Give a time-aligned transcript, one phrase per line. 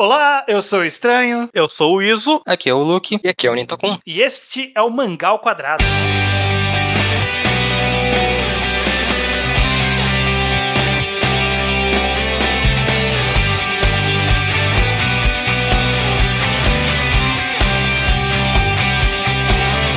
[0.00, 1.50] Olá, eu sou o Estranho.
[1.52, 2.40] Eu sou o Iso.
[2.46, 3.18] Aqui é o Luke.
[3.20, 3.98] E aqui é o Nintokun.
[4.06, 5.84] E este é o Mangal Quadrado.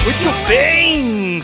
[0.03, 0.80] Muito bem!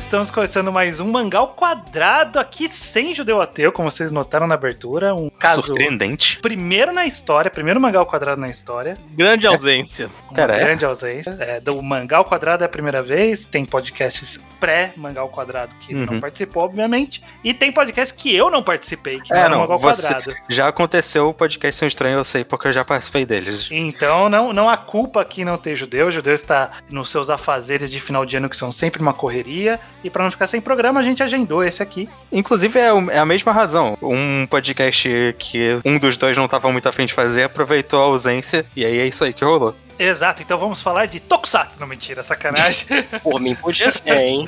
[0.08, 5.14] Estamos começando mais um Mangal Quadrado aqui sem Judeu Ateu, como vocês notaram na abertura.
[5.14, 6.40] Um caso Surpreendente.
[6.42, 8.96] primeiro na história, primeiro Mangal Quadrado na história.
[9.10, 10.10] Grande ausência.
[10.32, 10.60] Uma é?
[10.64, 11.36] grande ausência.
[11.38, 13.44] É, do Mangal Quadrado é a primeira vez.
[13.44, 16.20] Tem podcasts pré-Mangal Quadrado que ele não Uhum.
[16.22, 17.22] participou, obviamente.
[17.44, 20.34] E tem podcast que eu não participei, que É, não é não, Mangal você- Quadrado.
[20.50, 23.68] Já aconteceu o podcast São Estranho, eu sei, porque eu já participei deles.
[23.70, 26.08] Então não, não há culpa aqui não ter judeu.
[26.08, 29.80] O judeu está nos seus afazeres de final de ano, que são sempre uma correria.
[30.08, 32.08] E para não ficar sem programa, a gente agendou esse aqui.
[32.32, 33.98] Inclusive, é, é a mesma razão.
[34.02, 38.66] Um podcast que um dos dois não tava muito afim de fazer, aproveitou a ausência,
[38.74, 39.76] e aí é isso aí que rolou.
[40.00, 41.80] Exato, então vamos falar de Tokusatsu.
[41.80, 42.86] Não, mentira, sacanagem.
[43.24, 44.48] Por mim podia ser, hein?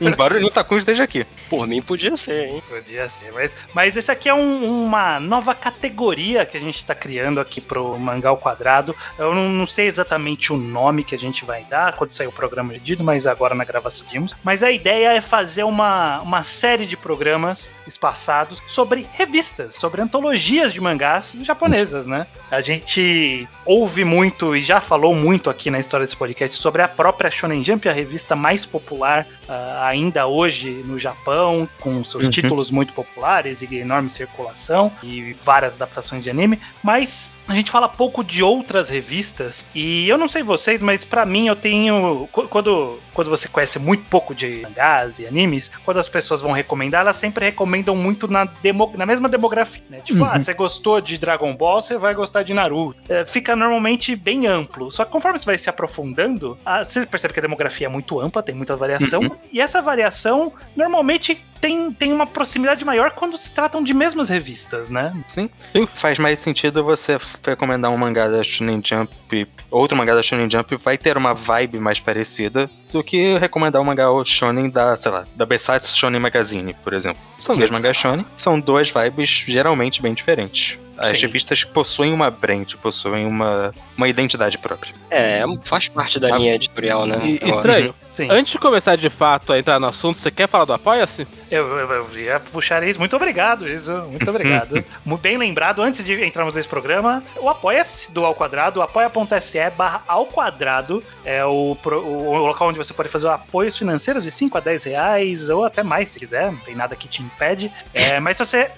[0.00, 1.26] Embora o Nintacun esteja aqui.
[1.48, 2.62] Por mim podia ser, hein?
[2.68, 6.94] Podia ser, mas, mas esse aqui é um- uma nova categoria que a gente tá
[6.94, 8.94] criando aqui pro Mangal Quadrado.
[9.18, 12.32] Eu não, não sei exatamente o nome que a gente vai dar quando sair o
[12.32, 14.34] programa edido, mas agora na gravação seguimos.
[14.44, 20.72] Mas a ideia é fazer uma, uma série de programas espaçados sobre revistas, sobre antologias
[20.72, 22.26] de mangás japonesas, né?
[22.50, 26.88] A gente ouve muito e já falou muito aqui na história desse podcast sobre a
[26.88, 32.30] própria Shonen Jump, a revista mais popular ah, ainda hoje no Japão, com seus Uhum.
[32.30, 37.88] títulos muito populares e enorme circulação e várias adaptações de anime, mas a gente fala
[37.88, 42.46] pouco de outras revistas e eu não sei vocês, mas pra mim eu tenho qu-
[42.48, 47.00] quando quando você conhece muito pouco de mangás e animes, quando as pessoas vão recomendar,
[47.00, 49.98] elas sempre recomendam muito na, demo, na mesma demografia, né?
[50.04, 50.26] Tipo, Uhum.
[50.26, 52.96] ah, você gostou de Dragon Ball, você vai gostar de Naruto.
[53.08, 54.92] É, fica normalmente bem amplo.
[54.92, 58.20] Só que conforme você vai se aprofundando, ah, você percebe que a demografia é muito
[58.20, 59.20] ampla, tem muita variação.
[59.22, 59.30] Uhum.
[59.52, 64.88] E essa variação normalmente tem, tem uma proximidade maior quando se tratam de mesmas revistas,
[64.88, 65.12] né?
[65.26, 65.50] Sim.
[65.96, 70.76] Faz mais sentido você recomendar um mangá da Shonen Jump, outro mangá da Shonen Jump
[70.76, 75.24] vai ter uma vibe mais parecida do que recomendar um mangá shonen da, sei lá,
[75.36, 77.20] da Besatsu Shonen Magazine, por exemplo.
[77.38, 80.78] São dois mangás shonen, são duas vibes geralmente bem diferentes.
[80.96, 81.26] As Sim.
[81.26, 84.92] revistas possuem uma brand, possuem uma, uma identidade própria.
[85.08, 86.38] É, faz parte da Ah.
[86.38, 87.20] linha editorial, né?
[87.24, 88.28] E, estranho, Sim.
[88.30, 91.26] antes de começar de fato a entrar no assunto, você quer falar do Apoia-se?
[91.50, 92.98] Eu, eu, eu ia puxar isso.
[92.98, 93.92] Muito obrigado, isso.
[94.10, 94.84] Muito obrigado.
[95.04, 100.02] Muito bem lembrado, antes de entrarmos nesse programa, o Apoia-se do Ao Quadrado, apoia.se barra
[100.06, 104.60] ao quadrado, é o, o local onde você pode fazer apoios financeiros de 5 a
[104.60, 107.70] 10 reais, ou até mais se quiser, não tem nada que te impede.
[107.94, 108.70] É, mas se você,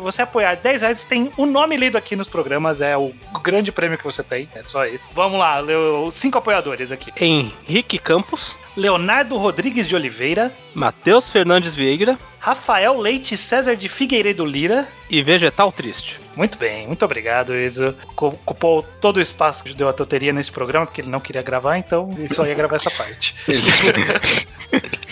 [0.00, 3.12] você apoiar 10 reais, tem o nome lido aqui nos programas, é o
[3.42, 5.06] grande prêmio que você tem, é só esse.
[5.14, 7.12] Vamos lá, leu- os cinco apoiadores aqui.
[7.16, 14.88] Henrique Campos, Leonardo Rodrigues de Oliveira, Matheus Fernandes Vieira Rafael Leite César de Figueiredo Lira,
[15.10, 16.21] e Vegetal Triste.
[16.36, 17.52] Muito bem, muito obrigado.
[18.16, 21.42] Co- Ocupou todo o espaço que deu a Toteria nesse programa, porque ele não queria
[21.42, 23.34] gravar, então ele só ia gravar essa parte.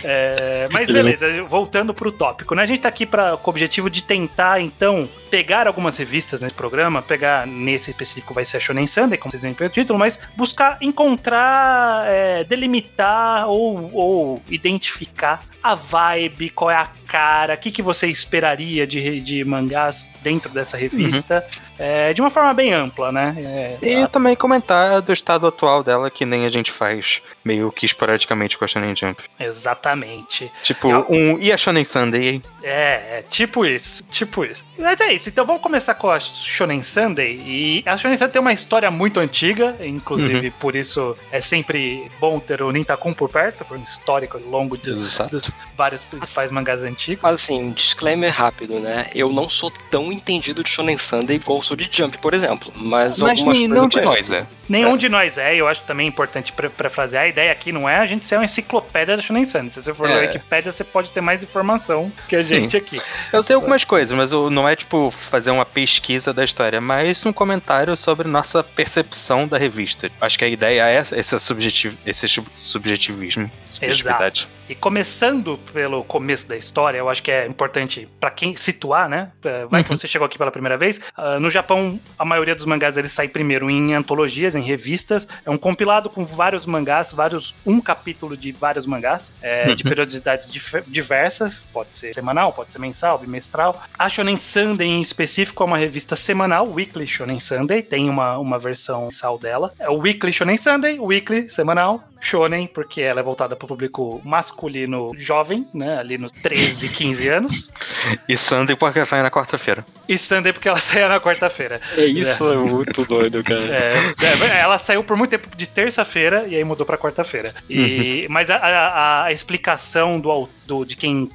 [0.03, 2.63] É, mas beleza, voltando pro tópico, né?
[2.63, 6.55] A gente tá aqui pra, com o objetivo de tentar, então, pegar algumas revistas nesse
[6.55, 10.19] programa, pegar nesse específico vai ser a Shonen Sunday, como vocês veem pelo título, mas
[10.35, 17.71] buscar encontrar, é, delimitar ou, ou identificar a vibe, qual é a cara, o que,
[17.71, 21.45] que você esperaria de, de mangás dentro dessa revista, pista.
[21.45, 23.35] Uhum é, de uma forma bem ampla, né?
[23.83, 27.87] É, E também comentar do estado atual dela, que nem a gente faz meio que
[27.87, 29.23] esporadicamente com a Shonen Jump.
[29.39, 30.51] exatamente.
[30.63, 30.99] Tipo, É.
[31.09, 32.43] um e a Shonen Sunday?
[32.63, 34.65] É, é tipo isso, tipo isso.
[34.79, 37.41] Mas é isso, então vamos começar com a Shonen Sunday.
[37.45, 42.39] E a Shonen Sunday tem uma história muito antiga, inclusive por isso é sempre bom
[42.39, 45.31] ter o Nintakun por perto, por um histórico longo de- Exato.
[45.31, 47.23] dos vários principais mangás antigos.
[47.23, 49.07] Mas assim, um disclaimer rápido, né?
[49.15, 52.73] Eu não sou tão entendido de Shonen Sunday igual sou de Jump, por exemplo.
[52.75, 54.47] Mas, Mas algumas coisas não de nós, é.
[54.71, 57.17] Nenhum de nós é, eu acho também importante pra fazer.
[57.19, 59.71] A ideia aqui não é a gente ser uma enciclopédia da Shonen Sunday.
[59.71, 60.15] Se você for É.
[60.15, 62.63] ler a Wikipédia, você pode ter mais informação que a Sim.
[62.63, 63.01] gente aqui.
[63.33, 67.25] Eu sei algumas coisas, mas não é tipo fazer uma pesquisa da história, é mais
[67.27, 70.11] um comentário sobre nossa percepção da revista.
[70.21, 73.51] Acho que a ideia é esse, subjetivo, esse sub- subjetivismo.
[73.73, 74.49] Subjetividade.
[74.69, 79.31] E começando pelo começo da história, eu acho que é importante pra quem situar, né?
[79.45, 81.01] É, Vai que você chegou aqui pela primeira vez.
[81.17, 85.27] ah, no Japão, a maioria dos mangás eles saem primeiro em antologias, em fazem revistas.
[85.45, 90.51] É um compilado com vários mangás, vários um capítulo de vários mangás, é, de periodicidades
[90.51, 91.65] dif- diversas.
[91.73, 93.83] Pode ser semanal, pode ser mensal, bimestral.
[93.99, 97.83] A Shonen Sunday em específico é uma revista semanal, Weekly Shonen Sunday.
[97.83, 99.73] Tem uma, uma versão mensal dela.
[99.79, 102.05] É o Weekly Shonen Sunday, Weekly semanal.
[102.23, 105.97] Shonen, porque ela é voltada para o público masculino jovem, né?
[105.99, 107.71] Ali nos 13, 15 anos.
[108.29, 109.85] E Sunday porque sai na quarta-feira.
[110.09, 111.81] E Sunday porque ela saía na quarta-feira.
[111.97, 113.61] É isso, é muito doido, cara.
[113.61, 117.55] É, é, ela saiu por muito tempo de terça-feira e aí mudou pra quarta-feira.
[117.69, 121.29] E, Mas a, a- a explicação do, do- de quem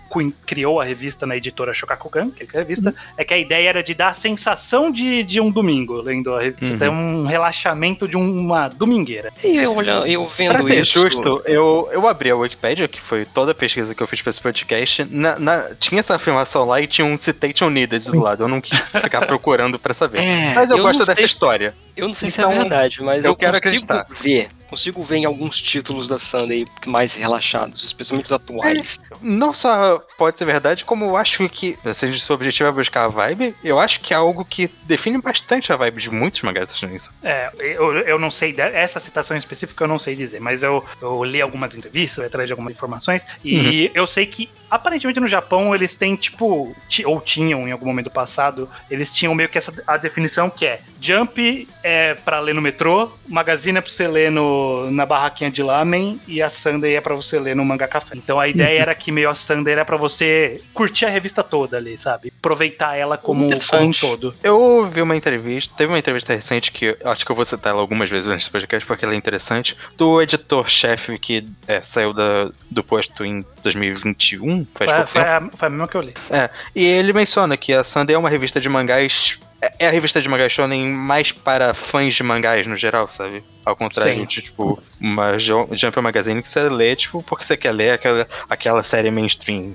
[0.45, 3.83] criou a revista na editora Shokakukan, que é a revista, é que a ideia era
[3.83, 6.73] de dar a sensação de, de um domingo, lendo a revista.
[6.73, 6.77] Uhum.
[6.79, 9.31] Tem um relaxamento de uma domingueira.
[9.43, 10.99] E eu, olhando, eu vendo Pra ser isso.
[10.99, 14.29] justo, eu, eu abri a Wikipedia, que foi toda a pesquisa que eu fiz pra
[14.29, 15.05] esse podcast.
[15.09, 18.43] na- na- tinha essa afirmação lá e tinha um citation needed do lado.
[18.43, 20.19] Eu não quis ficar procurando pra saber.
[20.19, 21.73] É, Mas eu, eu gosto dessa sei- história.
[21.95, 24.07] Eu não sei se Então, é verdade, mas eu eu, quero consigo acreditar.
[24.09, 24.49] ver.
[24.75, 28.99] Consigo ver em alguns títulos da Sunday mais relaxados, especialmente os atuais.
[29.21, 33.05] Não só pode ser verdade, como eu acho que, se o seu objetivo é buscar
[33.05, 36.67] a vibe, eu acho que é algo que define bastante a vibe de muitos mangás
[36.67, 36.97] da Shonen.
[37.23, 41.23] É, eu, eu não sei, essa citação específica eu não sei dizer, mas eu, eu
[41.23, 45.95] li algumas entrevistas, atrás de algumas informações, e eu sei que aparentemente no Japão eles
[45.95, 49.95] têm, tipo, ti- ou tinham em algum momento passado, eles tinham meio que essa a
[49.95, 54.64] definição que é Jump é pra ler no metrô, Magazine é pra você ler no,
[54.91, 58.15] na barraquinha de lamen, e a Sunday é pra você ler no manga café.
[58.15, 61.77] Então a ideia era que meio a Sunday era pra você curtir a revista toda
[61.77, 62.31] ali, sabe?
[62.39, 64.35] Aproveitar ela como, como um todo.
[64.43, 67.71] Eu ouvi uma entrevista, teve uma entrevista recente que eu acho que eu vou citar
[67.73, 72.49] ela algumas vezes nesse podcast porque ela é interessante, do editor-chefe que é, saiu da,
[72.69, 76.13] do posto em 2021, faz Foi, foi, a, foi a mesma que eu li.
[76.29, 79.39] É, e ele menciona que a Sunday é uma revista de mangás.
[79.61, 83.43] É- É a revista de mangás shonen mais para fãs de mangás no geral, sabe?
[83.65, 84.25] Ao contrário Sim.
[84.27, 88.83] de, tipo, uma Jump Magazine que você lê, tipo, porque você quer ler aquela, aquela
[88.83, 89.73] série mainstream.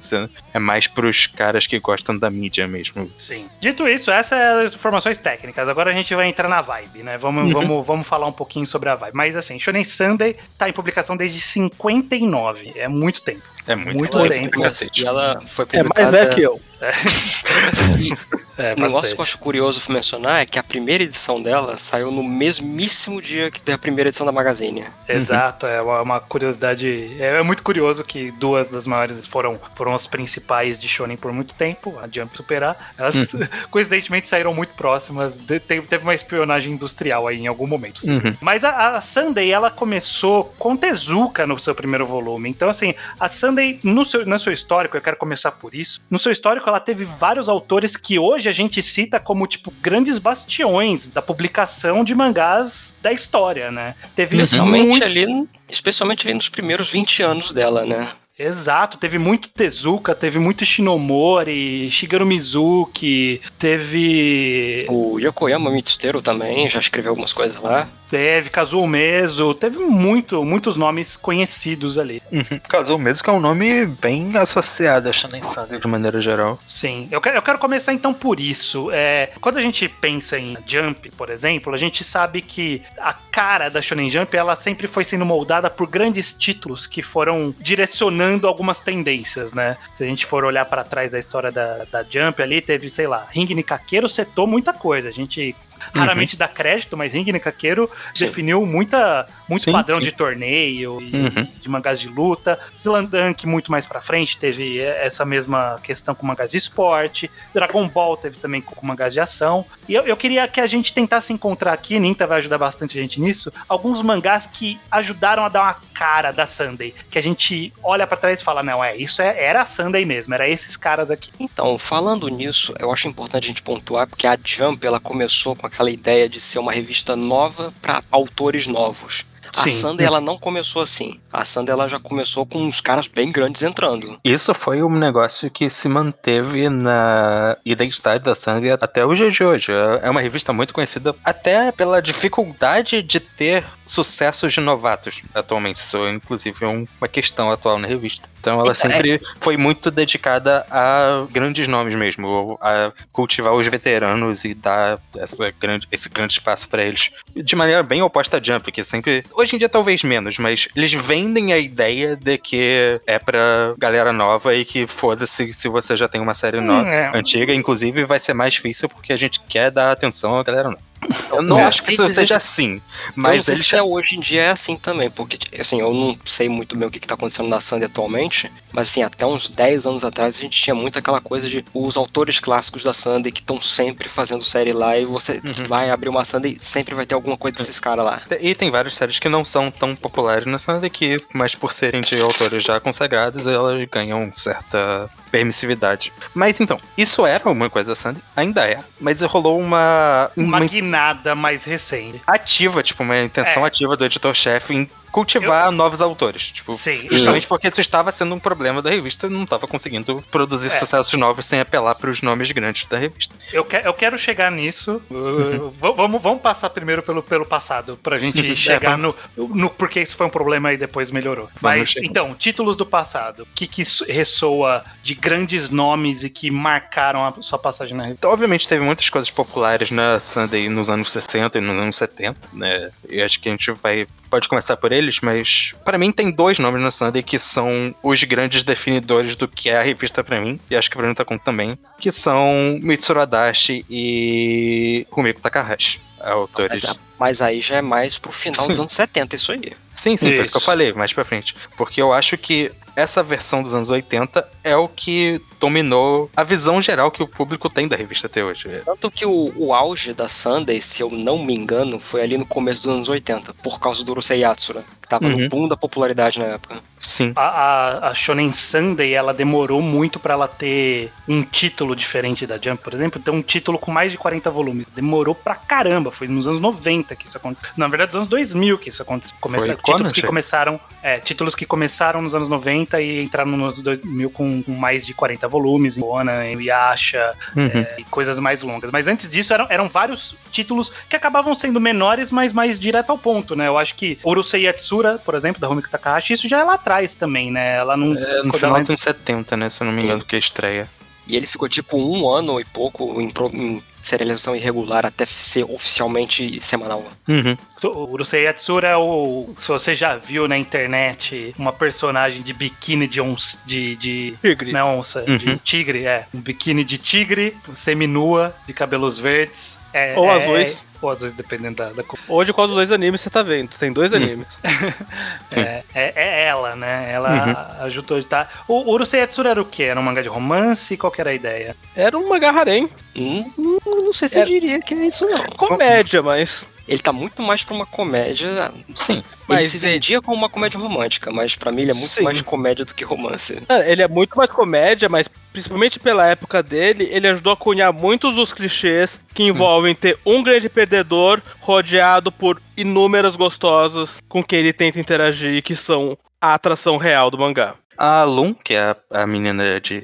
[0.54, 3.10] É mais pros caras que gostam da mídia mesmo.
[3.18, 3.46] Sim.
[3.60, 5.68] Dito isso, essas são as informações técnicas.
[5.68, 7.18] Agora a gente vai entrar na vibe, né?
[7.18, 7.52] Vamos, Uhum.
[7.52, 9.14] vamos, vamos falar um pouquinho sobre a vibe.
[9.16, 12.72] Mas assim, Shonen Sunday tá em publicação desde 59.
[12.76, 13.42] É muito tempo.
[13.66, 14.60] É muito, Muito Ela, tempo,
[14.96, 16.10] e ela foi É publicada.
[16.12, 16.60] mais velho que eu.
[18.60, 22.10] É, Um negócio que eu acho curioso mencionar é que a primeira edição dela saiu
[22.10, 24.84] no mesmíssimo dia que da primeira edição da Magazine.
[25.08, 27.16] Exato, é uma, uma curiosidade.
[27.18, 31.32] É, é muito curioso que duas das maiores foram, foram as principais de Shonen por
[31.32, 32.92] muito tempo, a Jump Superar.
[32.98, 33.34] Elas,
[33.70, 35.38] coincidentemente, saíram muito próximas.
[35.38, 38.02] de- teve, teve uma espionagem industrial aí em algum momento.
[38.06, 38.36] Uhum.
[38.42, 42.50] Mas a, a Sunday, ela começou com Tezuka no seu primeiro volume.
[42.50, 45.98] Então, assim, a Sunday, no seu, no seu histórico, eu quero começar por isso.
[46.10, 50.18] No seu histórico, ela teve vários autores que hoje a gente cita como, tipo, grandes
[50.18, 53.94] bastiões da publicação de mangás da história, né?
[54.16, 58.08] Teve Especialmente muitos- ali, especialmente ali nos primeiros 20 anos dela, né?
[58.38, 64.86] Exato, teve muito Tezuka, teve muito Shinomori, Shigeru Mizuki, teve.
[64.88, 67.86] O Yokoyama Mitsuteru também já escreveu algumas coisas lá.
[68.10, 72.20] Teve Kazuo Meso, teve muito, muitos nomes conhecidos ali.
[72.32, 72.98] Uhum.
[72.98, 76.58] Mesmo que é um nome bem associado a Shonen Saga de maneira geral.
[76.66, 78.90] Sim, eu quero, eu quero começar então por isso.
[78.92, 83.68] É, quando a gente pensa em Jump, por exemplo, a gente sabe que a cara
[83.68, 88.80] da Shonen Jump ela sempre foi sendo moldada por grandes títulos que foram direcionando algumas
[88.80, 89.76] tendências, né?
[89.94, 93.06] Se a gente for olhar para trás da história da, da Jump ali, teve, sei
[93.06, 95.08] lá, Ring Nikakeiro setou muita coisa.
[95.08, 95.54] A gente
[95.94, 98.26] raramente dá crédito, mas Nikakeiro Sim.
[98.26, 100.02] definiu muita, muito Sim, padrão sim.
[100.04, 101.46] de torneio e Uhum.
[101.60, 102.58] de mangás de luta.
[102.78, 107.30] Slandunk muito mais pra frente teve essa mesma questão com mangás de esporte.
[107.52, 109.66] Dragon Ball teve também com mangás de ação.
[109.88, 113.02] E eu, eu queria que a gente tentasse encontrar aqui, Ninta vai ajudar bastante a
[113.02, 116.94] gente nisso, alguns mangás que ajudaram a dar uma cara da Sunday.
[117.10, 120.04] Que a gente olha pra trás e fala, não, é, isso é- era a Sunday
[120.04, 121.30] mesmo, era esses caras aqui.
[121.40, 125.66] Então, falando nisso, eu acho importante a gente pontuar porque a Jump ela começou com
[125.66, 129.26] aquela ideia de ser uma revista nova para autores novos.
[129.56, 129.68] A.
[129.68, 131.18] Sunday ela não começou assim.
[131.32, 134.18] A Sunday ela já começou com uns caras bem grandes entrando.
[134.24, 139.42] Isso foi um negócio que se manteve na identidade da Sangue até o dia de
[139.44, 139.72] hoje.
[140.02, 145.78] É uma revista muito conhecida até pela dificuldade de ter sucessos de novatos atualmente.
[145.78, 148.28] Isso, inclusive, é um- uma questão atual na revista.
[148.38, 154.54] Então ela sempre foi muito dedicada a grandes nomes mesmo, a cultivar os veteranos e
[154.54, 157.10] dar essa grande, esse grande espaço pra eles.
[157.36, 159.24] De maneira bem oposta a Jump, que sempre.
[159.40, 164.12] Hoje em dia talvez menos, mas eles vendem a ideia de que é pra galera
[164.12, 167.10] nova e que foda-se se você já tem uma série nova, é.
[167.16, 167.54] antiga.
[167.54, 170.89] Inclusive vai ser mais difícil porque a gente quer dar atenção à galera nova.
[171.30, 172.80] Eu não É, acho que isso seja assim,
[173.14, 176.48] mas eles se é hoje em dia é assim também, porque, assim, eu não sei
[176.48, 179.86] muito bem o que, que tá acontecendo na Sandy atualmente, mas, assim, até uns 10
[179.86, 183.40] anos atrás a gente tinha muito aquela coisa de os autores clássicos da Sandy que
[183.40, 185.64] estão sempre fazendo série lá e você Uhum.
[185.66, 188.20] vai abrir uma Sandy e sempre vai ter alguma coisa desses caras lá.
[188.40, 192.00] E tem várias séries que não são tão populares na Sandy que, mas por serem
[192.02, 196.12] de autores já consagrados, elas ganham certa permissividade.
[196.34, 200.66] Mas então, isso era uma coisa da Sandy, ainda é, mas rolou uma, Uma uma
[200.66, 202.20] guinada mais recente.
[202.26, 203.68] ativa, tipo, uma intenção É.
[203.68, 206.50] ativa do editor-chefe em cultivar novos autores.
[206.50, 207.06] Tipo, Sim.
[207.10, 210.70] justamente porque isso estava sendo um problema da revista e não estava conseguindo produzir É.
[210.70, 213.34] sucessos novos sem apelar para os nomes grandes da revista.
[213.52, 215.02] Eu, que- eu quero chegar nisso.
[215.10, 218.54] Uh, v- vamos, vamos passar primeiro pelo, pelo passado, pra gente Uhum.
[218.56, 221.48] chegar É, no, no porquê isso foi um problema e depois melhorou.
[221.60, 223.42] Mas, então, títulos do passado.
[223.42, 228.20] O que, que ressoa de grandes nomes e que marcaram a sua passagem na revista?
[228.20, 232.48] Então, obviamente teve muitas coisas populares na Sunday nos anos 60 e nos anos 70,
[232.52, 232.90] né?
[233.08, 236.58] E acho que a gente vai pode começar por eles, mas para mim tem dois
[236.58, 240.58] nomes na Sunday que são os grandes definidores do que é a revista pra mim,
[240.70, 246.00] e acho que o Bruno tá com também, que são Mitsuru Adachi e Rumiko Takahashi,
[246.20, 246.84] autores.
[246.84, 248.82] Mas, a- mas aí já é mais pro final dos Sim.
[248.82, 249.72] anos 70, isso aí.
[249.94, 251.54] Sim, sim, por isso que eu falei, mais pra frente.
[251.76, 256.80] Porque eu acho que essa versão dos anos 80 é o que dominou a visão
[256.80, 258.66] geral que o público tem da revista até hoje.
[258.84, 262.46] Tanto que o, o auge da Sunday, se eu não me engano, foi ali no
[262.46, 265.36] começo dos anos 80, por causa do Urusei Yatsura, que tava Uhum.
[265.38, 266.78] no boom da popularidade na época.
[266.98, 267.32] Sim.
[267.36, 272.56] A, a, a Shonen Sunday, ela demorou muito pra ela ter um título diferente da
[272.58, 274.86] Jump, por exemplo, ter um título com mais de 40 volumes.
[274.94, 277.70] Demorou pra caramba, foi nos anos 90 que isso aconteceu.
[277.76, 279.36] Na verdade, nos anos 2000 que isso aconteceu.
[279.40, 283.50] Começa, Foi títulos quando, que começaram, é, títulos que começaram nos anos 90 e entraram
[283.52, 287.66] nos anos 2000 com, com mais de 40 volumes, em Ona, em Yasha, Uhum.
[287.66, 288.90] é, e coisas mais longas.
[288.90, 293.18] Mas antes disso, eram, eram vários títulos que acabavam sendo menores, mas mais direto ao
[293.18, 293.66] ponto, né?
[293.68, 297.14] Eu acho que Urusei Yatsura, por exemplo, da Rumiko Takahashi, isso já é lá atrás
[297.14, 297.76] também, né?
[297.76, 298.16] Ela não...
[298.16, 299.70] É, no final dos anos 70, né?
[299.70, 300.88] Se eu não me engano, que é estreia.
[301.26, 305.64] E ele ficou tipo um ano e pouco em, pro- em serialização irregular até ser
[305.64, 307.04] oficialmente semanal.
[307.28, 307.56] Uhum.
[307.82, 309.50] O Urusei Yatsura é o.
[309.58, 313.58] Se você já viu na internet uma personagem de biquíni de onça.
[313.64, 314.72] De, de Tigre.
[314.72, 315.36] não é onça, Uhum.
[315.38, 316.26] de tigre, é.
[316.34, 319.80] Um biquíni de tigre, seminua, de cabelos verdes.
[319.92, 320.84] É, Ou é- azuis.
[320.86, 322.04] é- ou azuis, dependendo da, da.
[322.28, 323.70] Hoje, qual dos dois animes você tá vendo?
[323.78, 324.46] Tem dois animes.
[325.46, 325.60] Sim.
[325.60, 327.10] É, é, é ela, né?
[327.12, 328.48] Ela ajudou a editar.
[328.68, 329.84] O, o Urusei Yatsura era o quê?
[329.84, 330.96] Era um mangá de romance?
[330.96, 331.76] Qual que era a ideia?
[331.94, 332.88] Era um harém.
[333.16, 335.44] Hum, hum, não sei se eu Era- diria que é isso não.
[335.56, 336.66] Comédia, mas.
[336.90, 338.48] Ele tá muito mais pra uma comédia.
[338.96, 339.18] Sim.
[339.18, 342.22] Ele Mas se vendia como uma comédia romântica, mas pra mim ele é muito Sim.
[342.24, 343.62] mais comédia do que romance.
[343.68, 347.92] Cara, Ele é muito mais comédia, mas principalmente pela época dele, ele ajudou a cunhar
[347.92, 354.58] muitos dos clichês que envolvem ter um grande perdedor rodeado por inúmeras gostosas com quem
[354.58, 357.76] ele tenta interagir, que são a atração real do mangá.
[358.02, 360.00] A Lum, que é a, a menina de,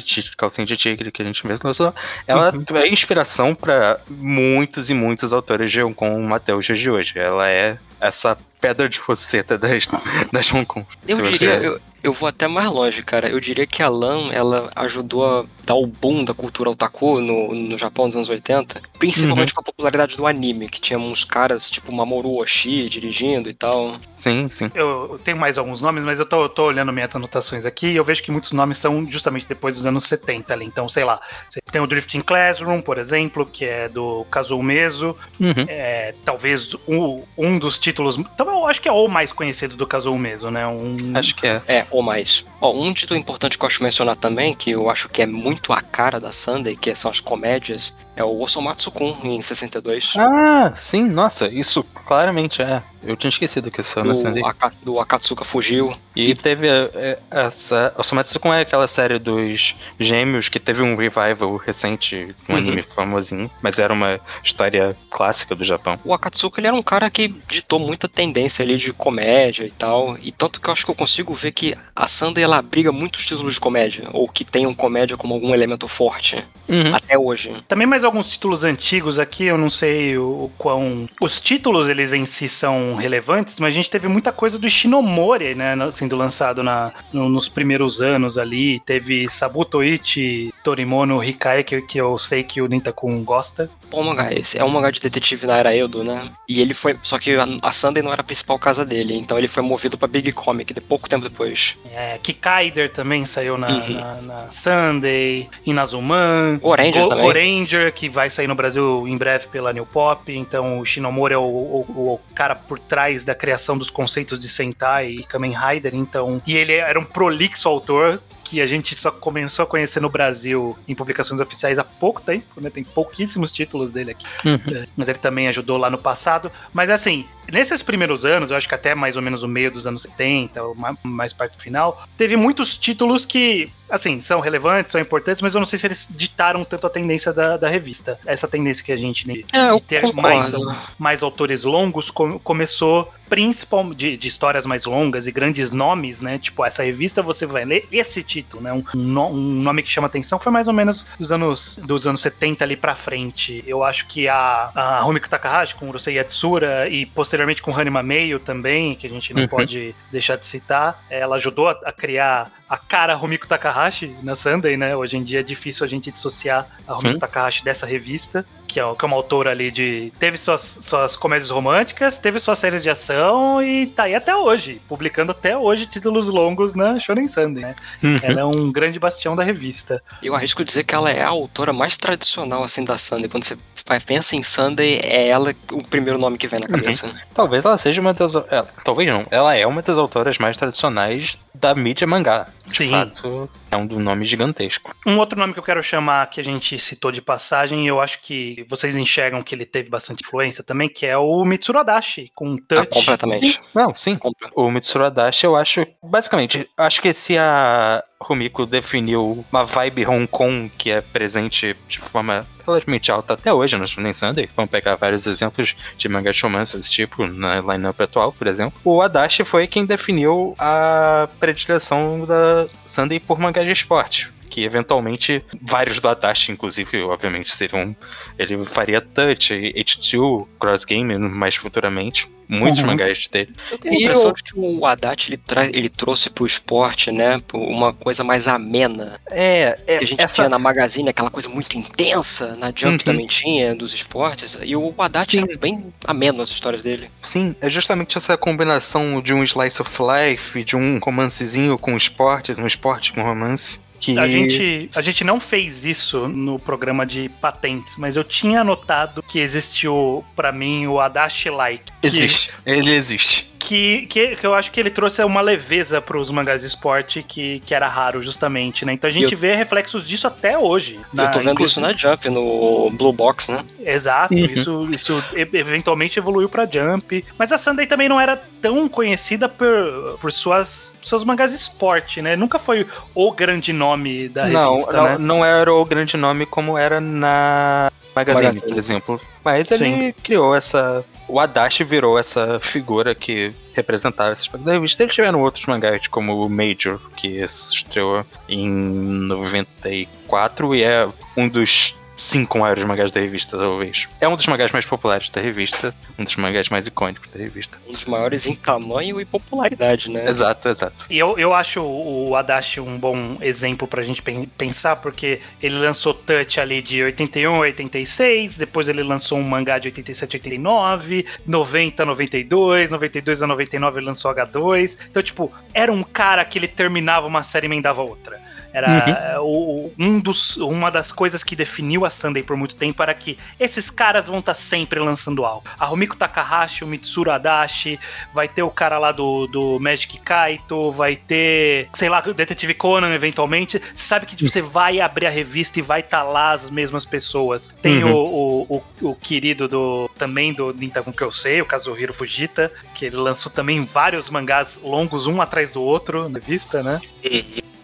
[0.00, 1.92] de calcinha de tigre que a gente mesmo lançou,
[2.24, 6.88] ela é inspiração pra muitos e muitos autores de Hong Kong até os dias de
[6.88, 7.18] hoje.
[7.18, 9.88] Ela é essa pedra de roseta das,
[10.30, 10.86] das Hong Kong.
[11.08, 13.28] Eu diria, eu, eu vou até mais longe, cara.
[13.28, 17.54] Eu diria que a Lan, ela ajudou a dar o boom da cultura otaku no,
[17.54, 21.70] no Japão dos anos 80, principalmente com a popularidade do anime, que tinha uns caras
[21.70, 23.96] tipo Mamoru Oshii dirigindo e tal.
[24.16, 24.70] Sim, sim.
[24.74, 27.96] Eu, eu tenho mais alguns nomes, mas eu tô, tô olhando minhas anotações aqui e
[27.96, 30.64] eu vejo que muitos nomes são justamente depois dos anos 70 ali.
[30.64, 35.16] Então, sei lá, você tem o Drifting Classroom, por exemplo, que é do Kazuo Meso.
[35.38, 35.66] Uhum.
[35.68, 38.16] É, talvez um, um dos títulos.
[38.16, 40.66] Então, eu acho que é o mais conhecido do Kazuo Meso, né?
[40.66, 41.62] Um, Acho que é.
[41.68, 42.44] É, ou mais.
[42.60, 45.72] Ó, um título importante que eu acho mencionar também, que eu acho que é muito
[45.72, 50.14] a cara da Sunday, que são as comédias, é o Osomatsu-kun, em 62.
[50.16, 52.82] Ah, sim, nossa, isso claramente é.
[53.04, 55.92] Eu tinha esquecido que isso do, Aka- do Akatsuka Fugiu.
[56.14, 57.92] E teve é, essa.
[57.98, 62.58] O Somatsu é aquela série dos gêmeos que teve um revival recente, um Uhum.
[62.58, 65.98] anime famosinho, mas era uma história clássica do Japão.
[66.04, 70.16] O Akatsuka ele era um cara que ditou muita tendência ali de comédia e tal.
[70.22, 73.26] E tanto que eu acho que eu consigo ver que a Sunday ela abriga muitos
[73.26, 76.94] títulos de comédia, ou que tenham comédia como algum elemento forte, Uhum.
[76.94, 77.52] até hoje.
[77.68, 81.06] Também mais alguns títulos antigos aqui, eu não sei o, o quão.
[81.20, 85.54] Os títulos, eles em si são relevantes, mas a gente teve muita coisa do Shinomori,
[85.54, 85.74] né?
[85.90, 88.80] Sendo lançado na, no- nos primeiros anos ali.
[88.80, 93.70] Teve Sabutoichi Torimono Hikai, que, que eu sei que o Nintakun gosta.
[93.90, 94.58] Bom mangá esse.
[94.58, 96.30] É um mangá de detetive na era Edo, né?
[96.48, 96.96] E ele foi.
[97.02, 99.98] Só que a, a Sunday não era a principal casa dele, então ele foi movido
[99.98, 101.76] pra Big Comic de pouco tempo depois.
[101.92, 103.94] É, Kikaider também saiu na, uhum.
[103.94, 106.58] na, na Sunday, Inazuman.
[106.62, 107.26] Oranger também.
[107.26, 110.32] Oranger, que vai sair no Brasil em breve pela New Pop.
[110.34, 114.48] Então o Shinomori é o, o, o cara por trás da criação dos conceitos de
[114.48, 115.94] Sentai e Kamen Rider.
[115.94, 118.20] Então, e ele era um prolixo autor
[118.52, 122.60] que a gente só começou a conhecer no Brasil em publicações oficiais há pouco tempo,
[122.60, 122.68] né?
[122.68, 124.26] Tem pouquíssimos títulos dele aqui.
[124.44, 124.60] Uhum.
[124.70, 126.52] É, mas ele também ajudou lá no passado.
[126.70, 129.86] Mas assim, nesses primeiros anos, eu acho que até mais ou menos o meio dos
[129.86, 135.00] anos 70, ou mais parte do final, teve muitos títulos que, assim, são relevantes, são
[135.00, 138.20] importantes, mas eu não sei se eles ditaram tanto a tendência da, da revista.
[138.26, 140.52] Essa tendência que a gente é, de ter mais,
[140.98, 146.38] mais autores longos começou principalmente de, de, histórias mais longas e grandes nomes, né?
[146.38, 148.70] Tipo, essa revista você vai ler esse título, né?
[148.74, 152.62] Um, um, nome que chama atenção foi mais ou menos dos anos, dos anos 70
[152.62, 153.64] ali pra frente.
[153.66, 158.38] Eu acho que a, a Rumiko Takahashi com Urusei Yatsura e posteriormente com Hanima Meio
[158.38, 159.48] também, que a gente não uhum.
[159.48, 164.76] pode deixar de citar, ela ajudou a, a criar a cara Rumiko Takahashi na Sunday,
[164.76, 164.94] né?
[164.94, 167.18] Hoje em dia é difícil a gente dissociar a Rumiko Sim.
[167.18, 170.12] Takahashi dessa revista que é, que é uma autora ali de.
[170.18, 174.80] Teve suas, suas comédias românticas, teve suas séries de ação e tá aí até hoje,
[174.88, 177.76] publicando até hoje títulos longos na Shonen Sunday, né?
[178.02, 178.18] Uhum.
[178.22, 180.02] Ela é um grande bastião da revista.
[180.22, 183.28] Eu arrisco dizer que ela é a autora mais tradicional assim da Sunday.
[183.28, 183.58] Quando você
[184.06, 187.06] pensa em Sunday, é ela o primeiro nome que vem na cabeça.
[187.06, 187.14] Uhum.
[187.34, 188.34] Talvez ela seja uma das.
[188.34, 189.26] Ela, talvez não.
[189.30, 192.48] Ela é uma das autoras mais tradicionais da mídia mangá.
[192.66, 192.90] De Sim.
[192.90, 194.94] fato, é um nome gigantesco.
[195.06, 198.00] Um outro nome que eu quero chamar, que a gente citou de passagem, e eu
[198.00, 202.32] acho que vocês enxergam que ele teve bastante influência também, que é o Mitsuru Adachi,
[202.34, 202.82] com Touch.
[202.82, 203.46] Ah, completamente.
[203.46, 203.60] Sim.
[203.72, 204.18] Não, sim.
[204.54, 210.26] O Mitsuru Adachi, eu acho, basicamente, acho que se a Rumiko definiu uma vibe Hong
[210.26, 214.48] Kong que é presente de forma relativamente alta até hoje no Shonen Sunday.
[214.56, 218.80] Vamos pegar vários exemplos de mangá romance desse tipo na line-up atual, por exemplo.
[218.84, 225.42] O Adachi foi quem definiu a predileção da Sunday por mangá de esporte que eventualmente
[225.62, 227.96] vários do Adachi, inclusive, obviamente, seriam.
[228.38, 232.28] Ele faria Touch, H2, Cross Game mais futuramente.
[232.46, 232.88] Muitos uhum.
[232.88, 233.54] mangás dele.
[233.70, 234.32] Eu tenho a impressão eu...
[234.34, 235.64] de que o Haddad ele, tra...
[235.64, 237.40] ele trouxe pro esporte, né?
[237.54, 239.18] Uma coisa mais amena.
[239.30, 240.34] É, é que a gente essa...
[240.34, 242.98] tinha na Magazine aquela coisa muito intensa, na Jump uhum.
[242.98, 244.58] também tinha, dos esportes.
[244.62, 247.10] E o Haddad era bem ameno as histórias dele.
[247.22, 252.52] Sim, é justamente essa combinação de um slice of life, de um romancezinho com esporte,
[252.52, 253.80] um esporte com romance.
[254.02, 254.18] Que...
[254.18, 259.22] A, gente, a gente não fez isso no programa de patentes, mas eu tinha notado
[259.22, 261.92] que existiu, para mim, o Adachi Like.
[262.02, 262.50] Existe.
[262.66, 266.62] Ele existe que, que, que, eu acho que ele trouxe uma leveza para os mangás
[266.62, 268.92] de esporte que, que era raro, justamente, né?
[268.92, 269.38] Então a gente eu...
[269.38, 271.00] vê reflexos disso até hoje.
[271.12, 271.80] Na, eu tô vendo inclusive...
[271.80, 273.64] isso na Jump, no Blue Box, né?
[273.84, 274.40] Exato, uhum.
[274.40, 277.24] isso, isso eventualmente evoluiu para Jump.
[277.38, 282.20] Mas a Sunday também não era tão conhecida por, por suas, seus mangás de esporte,
[282.20, 282.36] né?
[282.36, 285.12] Nunca foi o grande nome da revista, não, né?
[285.12, 288.68] Não, não era o grande nome como era na Magazine, Magazine.
[288.68, 289.20] por exemplo.
[289.44, 289.74] Mas Sim.
[289.74, 295.02] ele criou essa o Adachi virou essa figura que representava esse aspecto da revista.
[295.02, 301.96] Eles tiveram outros mangás, como o Major, que estreou em 94 e é um dos
[302.22, 304.08] cinco maiores mangás da revista, talvez.
[304.20, 307.78] É um dos mangás mais populares da revista, um dos mangás mais icônicos da revista.
[307.88, 310.28] Um dos maiores em tamanho e popularidade, né?
[310.28, 311.06] Exato, exato.
[311.10, 314.22] E eu, eu acho o Adachi um bom exemplo pra gente
[314.56, 319.78] pensar, porque ele lançou Touch ali de 81 a 86, depois ele lançou um mangá
[319.78, 324.96] de 87 a 89, 90 a 92, 92 a 99 ele lançou H2.
[325.10, 328.51] Então, tipo, era um cara que ele terminava uma série e emendava outra.
[328.72, 329.46] Era uhum.
[329.46, 333.38] o, um dos, uma das coisas que definiu a Sunday por muito tempo era que
[333.60, 335.64] esses caras vão estar tá sempre lançando algo.
[335.78, 337.98] A Rumiko Takahashi, o Mitsuru Adachi,
[338.32, 342.74] vai ter o cara lá do, do Magic Kaito, vai ter, sei lá, o Detetive
[342.74, 343.80] Conan eventualmente.
[343.92, 346.70] Você sabe que tipo, você vai abrir a revista e vai estar tá lá as
[346.70, 347.70] mesmas pessoas.
[347.82, 348.12] Tem uhum.
[348.12, 352.72] o, o, o, o, querido do também do Nintagon que eu sei, o Kazuhiro Fujita,
[352.94, 357.00] que ele lançou também vários mangás longos um atrás do outro na revista, né?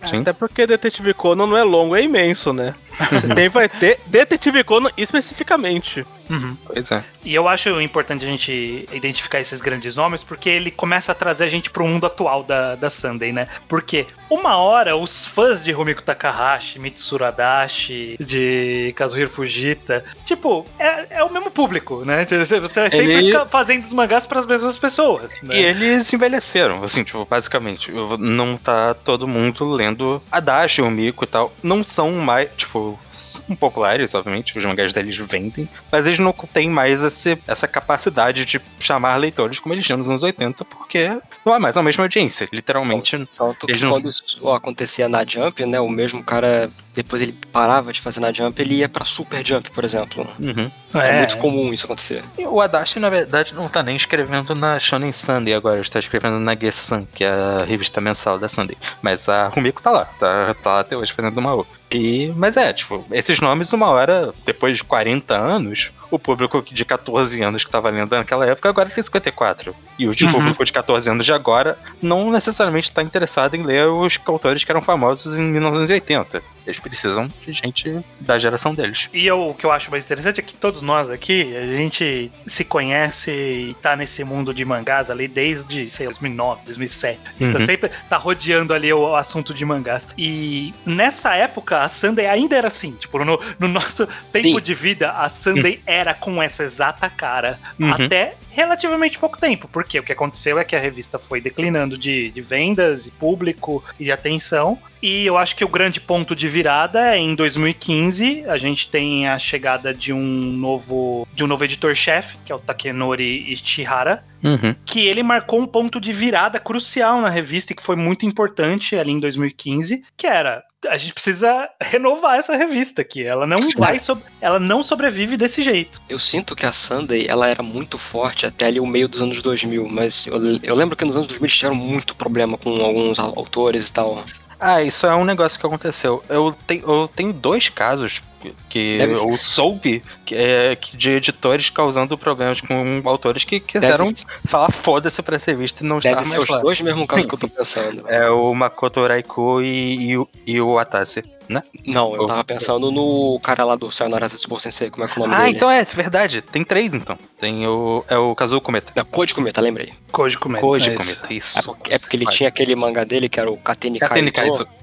[0.04, 0.20] Sim.
[0.20, 2.74] Até porque Detetive Conan não é longo, é imenso, né?
[3.10, 6.04] Você tem, vai ter Detetive Conan especificamente.
[6.30, 6.56] Uhum.
[6.66, 7.02] Pois é.
[7.24, 11.44] E eu acho importante a gente identificar esses grandes nomes, porque ele começa a trazer
[11.44, 13.48] a gente pro mundo atual da, da Sunday, né?
[13.66, 21.18] Porque uma hora os fãs de Rumiko Takahashi, Mitsuru Adachi, de Kazuhiro Fujita, tipo, é,
[21.18, 22.26] é o mesmo público, né?
[22.26, 25.56] Você você vai sempre Ele- ficar fazendo os mangás pras mesmas pessoas, né?
[25.58, 27.90] E eles envelheceram, assim, tipo, basicamente.
[28.18, 31.52] Não tá todo mundo lendo Adachi, o Miko e tal.
[31.62, 36.32] Não são mais, tipo, go são populares, obviamente, os mangás deles vendem, mas eles não
[36.32, 41.10] têm mais esse, essa capacidade de chamar leitores como eles tinham nos anos 80, porque
[41.44, 42.48] não é mais a mesma audiência.
[42.52, 45.80] Literalmente, Tanto que não- quando isso acontecia na Jump, né?
[45.80, 49.70] O mesmo cara, depois ele parava de fazer na Jump, ele ia pra Super Jump,
[49.70, 50.26] por exemplo.
[50.38, 50.70] Uhum.
[50.94, 52.22] É, muito comum isso acontecer.
[52.38, 55.98] E o Adachi, na verdade, não tá nem escrevendo na Shonen Sunday agora, ele está
[55.98, 58.76] escrevendo na Gessan, que é a revista mensal da Sunday.
[59.02, 61.78] Mas a Rumiko tá lá, tá, tá lá até hoje fazendo uma outra.
[61.90, 66.84] E, mas é, tipo, esses nomes, uma hora, depois de 40 anos, o público de
[66.84, 69.74] 14 anos que tava lendo naquela época agora tem 54.
[69.98, 70.32] E o de Uhum.
[70.32, 74.70] público de 14 anos de agora não necessariamente está interessado em ler os autores que
[74.70, 76.42] eram famosos em 1980.
[76.66, 79.08] Eles precisam de gente da geração deles.
[79.12, 82.30] E eu- o que eu acho mais interessante é que todos nós aqui, a gente
[82.46, 87.18] se conhece e tá nesse mundo de mangás ali desde, sei lá, 2009, 2007.
[87.40, 87.66] Então Uhum.
[87.66, 90.06] sempre tá rodeando ali o assunto de mangás.
[90.16, 92.92] E nessa época, a Sunday ainda era assim.
[92.92, 94.60] Tipo, no, no nosso tempo Sim.
[94.60, 97.58] de vida, a Sunday era com essa exata cara.
[97.78, 97.92] Uhum.
[97.92, 99.68] Até relativamente pouco tempo.
[99.68, 103.84] Porque o que aconteceu é que a revista foi declinando de, de vendas, e público
[103.98, 104.78] e de atenção.
[105.00, 109.28] E eu acho que o grande ponto de virada é em 2015, a gente tem
[109.28, 114.74] a chegada de um novo de um novo editor-chefe, que é o Takenori Ishihara, Uhum.
[114.86, 118.94] que ele marcou um ponto de virada crucial na revista e que foi muito importante
[118.96, 123.98] ali em 2015, que era a gente precisa renovar essa revista aqui, ela não vai
[123.98, 126.00] sob- ela não sobrevive desse jeito.
[126.08, 129.42] Eu sinto que a Sunday, ela era muito forte até ali o meio dos anos
[129.42, 133.18] 2000, mas eu, eu lembro que nos anos 2000 eles tiveram muito problema com alguns
[133.18, 134.22] au- autores e tal.
[134.60, 136.22] Ah, isso é um negócio que aconteceu.
[136.28, 138.20] Eu, te, eu tenho dois casos
[138.68, 144.04] que Deve eu soube que, é, que de editores causando problemas com autores que quiseram
[144.48, 146.58] falar foda-se pra essa revista e não estar mais ser os lá.
[146.58, 148.04] dois mesmo casos Sim, que eu tô pensando.
[148.08, 151.62] É o Makoto Raiko e, e, o- e o Atase, né?
[151.86, 155.22] Não, eu tava pensando no cara lá do Sayonara Zetsubou Sensei, como é que é
[155.22, 155.56] o nome Ah, dele?
[155.56, 156.42] então é, verdade.
[156.42, 157.18] Tem três, então.
[157.40, 158.04] Tem o...
[158.08, 158.92] É o Kazuo Kometa.
[158.94, 159.92] Da Code Cometa, lembrei.
[160.12, 160.60] Koji Kometa.
[160.66, 161.02] Koji é isso.
[161.02, 161.58] Kometa, isso.
[161.58, 162.36] É porque, é porque ele Quase.
[162.38, 164.32] tinha aquele mangá dele que era o Kateni Kateni.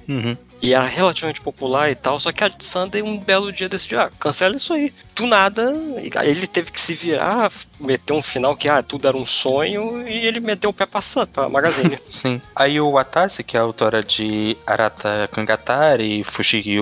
[0.08, 0.38] Uhum.
[0.66, 4.10] E era relativamente popular e tal, só que a Sunday um belo dia decidiu, ah,
[4.20, 4.94] cancela isso aí.
[5.16, 5.74] Do nada,
[6.24, 7.50] ele teve que se virar,
[7.80, 11.00] meter um final que, ah, tudo era um sonho, e ele meteu o pé pra,
[11.02, 11.98] Sun- pra Magazine.
[12.10, 12.42] Sim.
[12.54, 16.78] Aí o Atase, que é a autora de Arata Kangatari e Fushigi.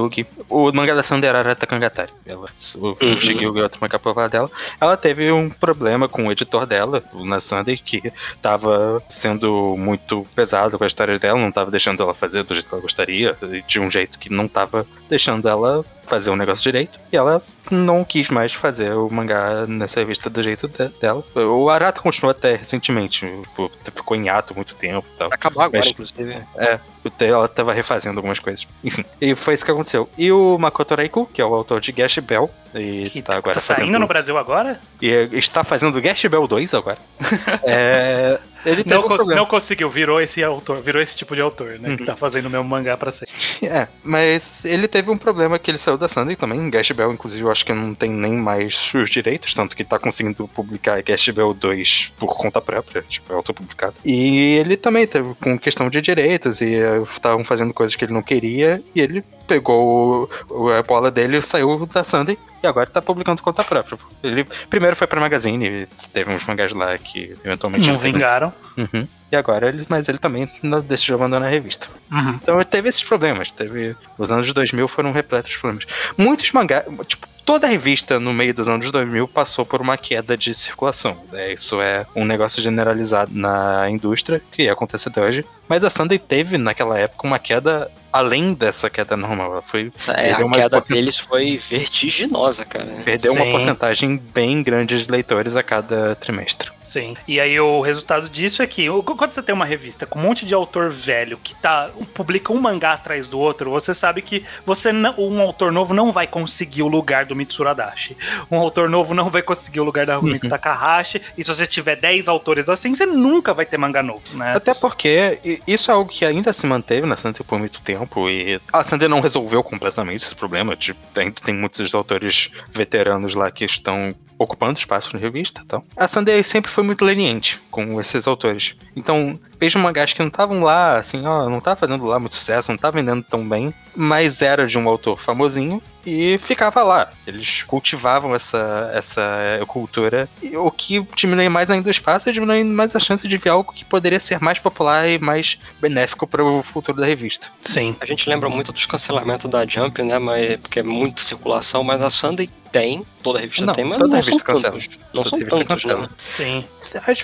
[0.50, 2.12] O mangá da Sander era Arata Kangatari.
[2.26, 2.96] Ela, o Uhum.
[3.16, 4.50] Fushigi Yugi é outro mangá popular dela.
[4.82, 8.02] Ela teve um problema com o editor dela, o na Sunday, que
[8.42, 12.68] tava sendo muito pesado com a história dela, não tava deixando ela fazer do jeito
[12.68, 15.84] que ela gostaria, e de um jeito que não tava deixando ela
[16.14, 17.00] fazer o negócio direito.
[17.12, 21.24] E ela não quis mais fazer o mangá nessa revista do jeito de- dela.
[21.36, 25.30] O Arata continuou até recentemente, tipo, ficou em ato muito tempo tal.
[25.32, 26.38] Acabar agora, Mas- inclusive.
[26.58, 26.80] É,
[27.20, 28.68] ela tava refazendo algumas coisas.
[28.84, 30.08] Enfim, e foi isso que aconteceu.
[30.18, 33.54] E o Makoto Reiko, que é o autor de Gash Bell, e Que tá agora
[33.56, 34.00] tá saindo fazendo...
[34.00, 34.80] no Brasil agora?
[35.02, 36.98] E está fazendo Gash Bell 2 agora.
[37.64, 39.42] é, ele Não, um cons- problema.
[39.42, 41.90] não conseguiu, virou esse autor, virou esse tipo de autor, né?
[41.90, 41.98] Uhum.
[41.98, 43.34] Que tá fazendo o meu mangá pra sempre.
[43.64, 46.70] É, mas ele teve um problema que ele saiu da Sunday também.
[46.70, 49.98] Gash Bell, inclusive, eu acho que não tem nem mais os direitos, tanto que tá
[49.98, 53.96] conseguindo publicar Gash Bell 2 por conta própria, tipo, é autopublicado.
[54.04, 58.22] E ele também teve com questão de direitos e estavam fazendo coisas que ele não
[58.22, 60.30] queria e ele pegou
[60.78, 63.98] a bola dele, saiu da Sunday e agora tá publicando conta própria.
[64.24, 68.54] Ele primeiro foi pra Magazine, teve uns mangás lá que eventualmente Não vingaram.
[68.78, 69.08] Uhum.
[69.34, 70.48] E agora ele, mas ele também
[70.88, 71.88] decidiu abandonar a revista.
[72.12, 72.38] Uhum.
[72.40, 73.50] Então teve esses problemas.
[73.50, 73.96] Teve.
[74.16, 75.88] Os anos 2000 foram repletos de problemas.
[76.16, 76.86] Muitos mangás.
[77.08, 81.18] Tipo, toda revista no meio dos anos 2000 passou por uma queda de circulação.
[81.32, 81.52] né?
[81.52, 85.44] Isso é um negócio generalizado na indústria, que acontece até hoje.
[85.68, 89.52] Mas a Sunday teve, naquela época, uma queda além dessa queda normal.
[89.54, 89.92] Ela foi.
[90.16, 92.86] É, a uma queda porcent- deles foi vertiginosa, cara.
[93.04, 93.52] Perdeu uma Sim.
[93.52, 96.72] porcentagem bem grande de leitores a cada trimestre.
[96.84, 97.16] Sim.
[97.28, 100.46] E aí o resultado disso é que quando você tem uma revista com um monte
[100.46, 104.92] de autor velho que tá publica um mangá atrás do outro, você sabe que você
[104.92, 108.16] não- um autor novo não vai conseguir o lugar do Mitsuru Adachi.
[108.52, 111.22] Um autor novo não vai conseguir o lugar da Rumiko Takahashi.
[111.38, 114.52] E se você tiver 10 autores assim, você nunca vai ter mangá novo, né?
[114.56, 118.03] Até porque isso é algo que ainda se manteve na Santa por muito tempo.
[118.04, 120.76] Tempo e a Sunday não resolveu completamente esse problema.
[120.76, 125.86] Tipo, ainda tem muitos autores veteranos lá que estão ocupando espaço na revista e tal.
[125.96, 128.76] A Sunday sempre foi muito leniente com esses autores.
[128.96, 132.72] Então, vejo mangás que não estavam lá, assim, ó, não tá fazendo lá muito sucesso,
[132.72, 137.12] não tá vendendo tão bem, mas era de um autor famosinho e ficava lá.
[137.26, 139.22] Eles cultivavam essa, essa
[139.68, 143.50] cultura, o que diminui mais ainda o espaço e diminui mais a chance de ver
[143.50, 147.48] algo que poderia ser mais popular e mais benéfico para o futuro da revista.
[147.64, 147.96] Sim.
[148.00, 150.20] A gente lembra muito dos cancelamentos da Jump, né?
[150.20, 153.94] Mas, porque é muita circulação, mas a Sunday tem, toda a revista Não, tem, mas
[154.00, 154.74] toda não revista são cancela.
[154.74, 154.90] tantos.
[155.14, 156.02] Não Toda são tantos, cancela.
[156.02, 156.10] né?
[156.36, 156.66] Sim.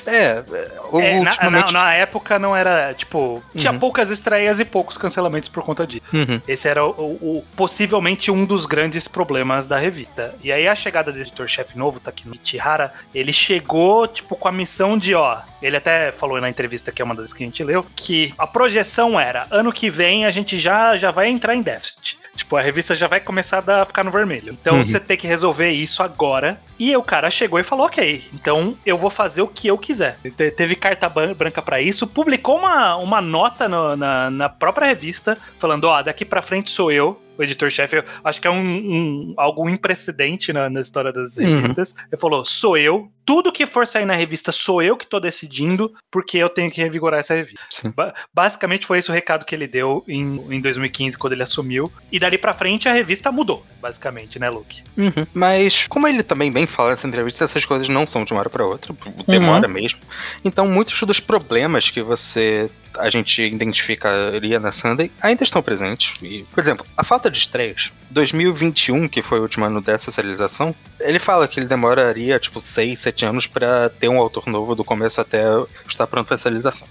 [0.07, 0.43] É,
[0.91, 1.73] o- É, na, ultimamente.
[1.73, 3.77] na- na época não era, tipo, tinha Uhum.
[3.77, 6.03] poucas estreias e poucos cancelamentos por conta disso.
[6.11, 6.41] Uhum.
[6.47, 10.33] Esse era o, o- possivelmente um dos grandes problemas da revista.
[10.43, 14.97] E aí a chegada do editor-chefe novo, Takemichi Hara, ele chegou, tipo, com a missão
[14.97, 17.85] de, ó, ele até falou na entrevista que é uma das que a gente leu,
[17.95, 22.17] que a projeção era, ano que vem a gente já, já vai entrar em déficit.
[22.39, 24.57] Tipo, a revista já vai começar a ficar no vermelho.
[24.61, 24.83] Então Uhum.
[24.83, 26.59] você tem que resolver isso agora.
[26.79, 30.17] E o cara chegou e falou: ok, então eu vou fazer o que eu quiser.
[30.37, 35.37] Te- teve carta branca pra isso, publicou uma, uma nota no- na, na própria revista,
[35.59, 37.21] falando: ó, daqui pra frente sou eu.
[37.37, 41.45] O editor-chefe, acho que é um, um- algo imprecedente na, na história das Uhum.
[41.45, 41.95] revistas.
[42.11, 45.93] Ele falou: sou eu, tudo que for sair na revista sou eu que tô decidindo,
[46.09, 47.59] porque eu tenho que revigorar essa revista.
[47.95, 51.93] Ba- basicamente foi esse o recado que ele deu em, em 2015, quando ele assumiu.
[52.11, 54.81] E dali pra frente a revista mudou, basicamente, né, Luke?
[54.97, 55.27] Uhum.
[55.31, 58.49] Mas, como ele também bem fala nessa entrevista, essas coisas não são de uma hora
[58.49, 58.95] para outra,
[59.27, 59.99] demora mesmo.
[60.43, 66.15] Então, muitos dos problemas que você a gente identificaria na Sunday ainda estão presentes.
[66.21, 67.91] E, por exemplo, a falta de estreias.
[68.09, 72.97] 2021, que foi o último ano dessa serialização, ele fala que ele demoraria tipo 6,
[72.99, 75.43] 7 anos para ter um autor novo do começo até
[75.87, 76.87] estar pronto para serialização.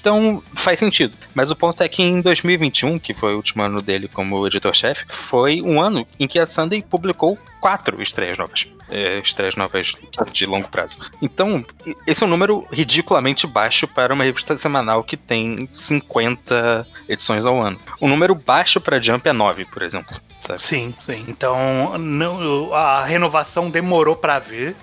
[0.00, 1.14] Então, faz sentido.
[1.34, 5.04] Mas o ponto é que em 2021, que foi o último ano dele como editor-chefe,
[5.08, 8.66] foi um ano em que a Sunday publicou quatro estreias novas.
[8.88, 9.92] É, estreias novas
[10.32, 10.98] de longo prazo.
[11.22, 11.64] Então,
[12.04, 17.60] esse é um número ridiculamente baixo para uma revista semanal que tem 50 edições ao
[17.60, 17.78] ano.
[18.00, 20.20] Um número baixo para Jump é 9, por exemplo.
[20.58, 20.62] Sabe?
[20.62, 21.24] Sim, sim.
[21.28, 24.74] Então, não- a renovação demorou pra vir.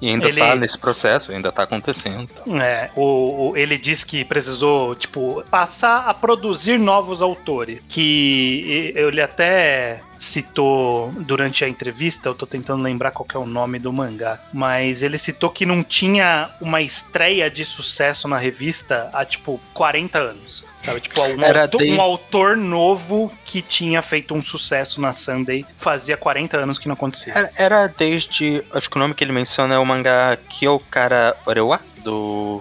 [0.00, 2.28] E ainda Ele- tá nesse processo, ainda tá acontecendo.
[2.60, 7.80] É, o, o- ele disse que precisou, tipo, passar a produzir novos autores.
[7.88, 13.46] Que ele até citou durante a entrevista, eu tô tentando lembrar qual que é o
[13.46, 19.08] nome do mangá, mas ele citou que não tinha uma estreia de sucesso na revista
[19.12, 20.64] há, tipo, 40 anos.
[20.82, 25.12] Sabe, tipo, um, Era autor, de- um autor novo que tinha feito um sucesso na
[25.12, 27.32] Sunday fazia 40 anos que não acontecia.
[27.36, 28.62] Era, era desde.
[28.72, 32.60] Acho que o nome que ele menciona é o mangá Kyokara Orewa, do.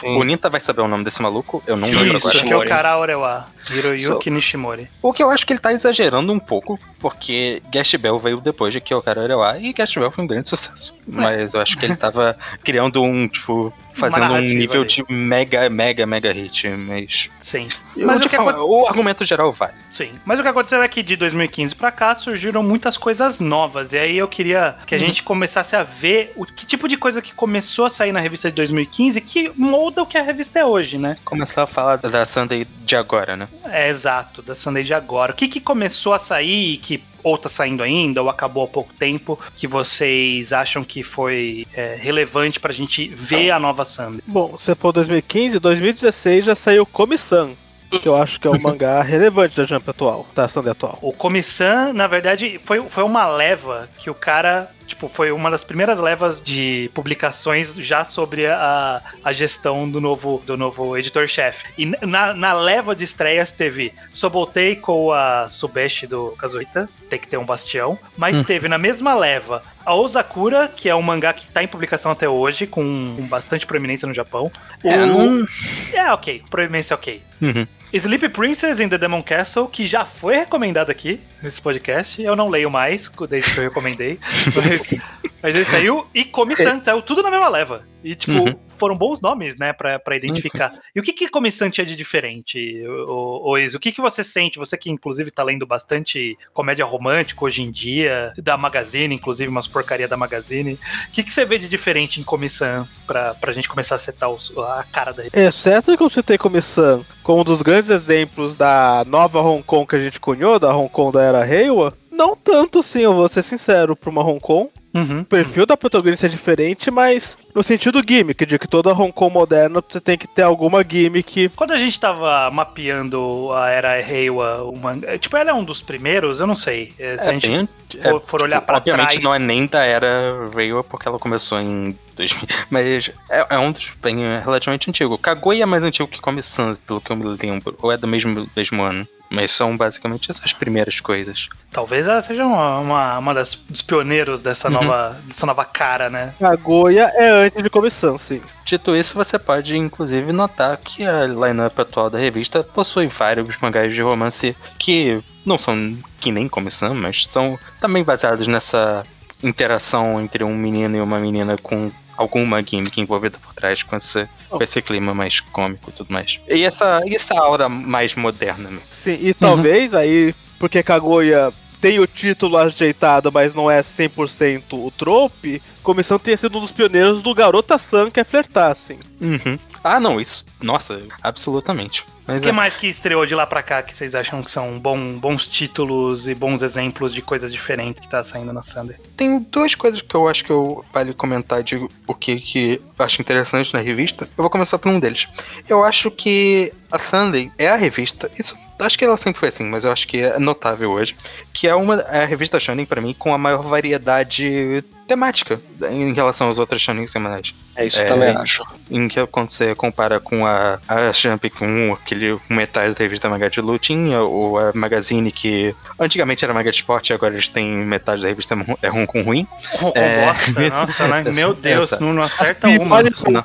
[0.00, 0.16] Sim.
[0.18, 2.44] O Ninta vai saber o nome desse maluco, eu não lembro Isso, agora.
[2.44, 4.88] que é o cara Orewa, Hiroyuki Nishimori.
[5.00, 8.72] O que eu acho que ele tá exagerando um pouco, porque Gash Bell veio depois
[8.72, 10.94] de Kyokara Orewa e Gash Bell foi um grande sucesso.
[11.06, 14.88] Mas eu acho que ele tava criando um, tipo, fazendo um nível ali.
[14.90, 16.68] de mega, mega, mega hit.
[16.68, 17.30] Mas.
[17.40, 17.68] Sim.
[17.96, 19.74] Eu Mas o que falar, aconte- o argumento geral vale.
[19.92, 20.10] Sim.
[20.24, 23.92] Mas o que aconteceu é que de 2015 pra cá surgiram muitas coisas novas.
[23.92, 25.04] E aí eu queria que a Uhum.
[25.04, 28.50] gente começasse a ver o que tipo de coisa que começou a sair na revista
[28.50, 28.73] de 2015
[29.20, 31.16] que molda o que a revista é hoje, né?
[31.24, 33.48] Começar a falar da Sunday de agora, né?
[33.64, 35.32] É exato, da Sunday de agora.
[35.32, 38.68] O que, que começou a sair e que ou tá saindo ainda, ou acabou há
[38.68, 44.20] pouco tempo, que vocês acham que foi é, relevante pra gente ver a nova Sunday?
[44.26, 47.56] Bom, se for 2015, 2016 já saiu Comissão,
[47.98, 50.98] que eu acho que é o mangá relevante da Jump atual, da Sunday atual.
[51.00, 54.70] O Comissão, na verdade, foi, foi uma leva que o cara.
[54.86, 60.42] Tipo, foi uma das primeiras levas de publicações já sobre a, a gestão do novo,
[60.46, 61.64] do novo editor-chefe.
[61.78, 67.26] E na, na leva de estreias teve Sobotei com a Subeshi do Kazuhita, tem que
[67.26, 67.98] ter um bastião.
[68.16, 72.10] Mas teve na mesma leva a Osakura, que é um mangá que tá em publicação
[72.12, 74.50] até hoje, com bastante proeminência no Japão.
[74.82, 75.46] É, O- não-
[75.92, 77.22] é ok, proeminência ok.
[77.40, 77.66] Uhum.
[77.92, 82.20] Sleep Princess in the Demon Castle, que já foi recomendado aqui nesse podcast.
[82.22, 84.18] Eu não leio mais, desde que eu recomendei.
[84.56, 84.94] Mas,
[85.42, 86.06] mas ele saiu.
[86.14, 87.84] E Comissão, saiu tudo na mesma leva.
[88.02, 88.54] E, tipo, Uhum.
[88.76, 90.74] foram bons nomes, né, pra, pra identificar.
[90.94, 93.54] E o que que Comissão tinha de diferente, o, o?
[93.56, 94.58] O que que você sente?
[94.58, 99.66] Você que, inclusive, tá lendo bastante comédia romântica hoje em dia, da Magazine, inclusive, umas
[99.66, 100.74] porcaria da Magazine.
[100.74, 104.28] O que que você vê de diferente em Comissão pra, pra gente começar a setar
[104.30, 109.02] os- a cara da Exceto que eu citei Comissão como um dos grandes exemplos da
[109.06, 112.82] nova Hong Kong que a gente cunhou, da Hong Kong da era Reiwa, não tanto
[112.82, 114.68] sim, eu vou ser sincero, pra uma Hong Kong.
[114.94, 115.22] Uhum.
[115.22, 119.32] O perfil da protagonista é diferente, mas no sentido gimmick, de que toda Hong Kong
[119.34, 121.48] moderna você tem que ter alguma gimmick.
[121.56, 125.82] Quando a gente tava mapeando a era Reiwa, o manga, tipo, ela é um dos
[125.82, 126.92] primeiros, eu não sei.
[126.98, 127.68] eh, Se a gente bem-
[128.02, 129.24] for, for olhar pra obviamente trás.
[129.24, 132.03] não é nem da era Reiwa, porque ela começou em 2000,
[132.70, 135.18] mas é, é um dos bem é, relativamente antigo.
[135.18, 138.48] Kaguya é mais antigo que Come-san, pelo que eu me lembro, ou é do mesmo,
[138.56, 139.06] mesmo ano.
[139.30, 141.48] Mas são basicamente essas primeiras coisas.
[141.72, 144.74] Talvez ela seja uma, uma, uma das, dos pioneiros dessa, Uhum.
[144.74, 146.34] nova, dessa nova cara, né?
[146.40, 148.40] A Goya é antes de comissão, sim.
[148.64, 153.92] Dito isso, você pode inclusive notar que a lineup atual da revista possui vários mangás
[153.92, 159.02] de romance que não são que nem comissão, mas são também baseados nessa
[159.42, 164.28] interação entre um menino e uma menina com alguma gimmick envolvida por trás com esse,
[164.48, 166.38] com esse clima mais cômico e tudo mais.
[166.48, 168.70] E essa, e essa aura mais moderna.
[168.70, 168.80] né?
[168.90, 174.90] Sim, e talvez aí, porque Kaguya tem o título ajeitado, mas não é 100% o
[174.90, 178.98] trope, comissão tenha sido um dos pioneiros do Garota-san que é flertar, assim.
[179.20, 179.58] Uhum.
[179.82, 180.46] Ah, não, isso.
[180.62, 182.06] Nossa, absolutamente.
[182.26, 182.52] Mas O que é.
[182.52, 186.26] mais que estreou de lá pra cá que vocês acham que são bom- bons títulos
[186.26, 188.96] e bons exemplos de coisas diferentes que tá saindo na Sunday?
[189.16, 193.20] Tem duas coisas que eu acho que eu vale comentar de o que, que acho
[193.20, 194.24] interessante na revista.
[194.36, 195.28] Eu vou começar por um deles.
[195.68, 198.30] Eu acho que a Sunday é a revista.
[198.38, 201.16] Isso acho que ela sempre foi assim, mas eu acho que é notável hoje.
[201.52, 206.12] Que é uma é a revista Shonen pra mim com a maior variedade temática em
[206.12, 207.54] relação às outras Shonen semanais.
[207.76, 208.64] É isso que É, eu também acho.
[208.90, 213.48] Em que quando você compara com a, a Jump com aquele metade da revista Mangá
[213.48, 218.22] de Lutinha, ou a Magazine que antigamente era Mangá de Esporte, agora eles têm metade
[218.22, 219.46] da revista é Hong com ruim.
[219.82, 221.24] Oh, É, bosta, nossa, né?
[221.32, 222.04] Meu Deus, Exato.
[222.04, 222.88] não, não acerta E uma.
[222.96, 223.42] vários Hong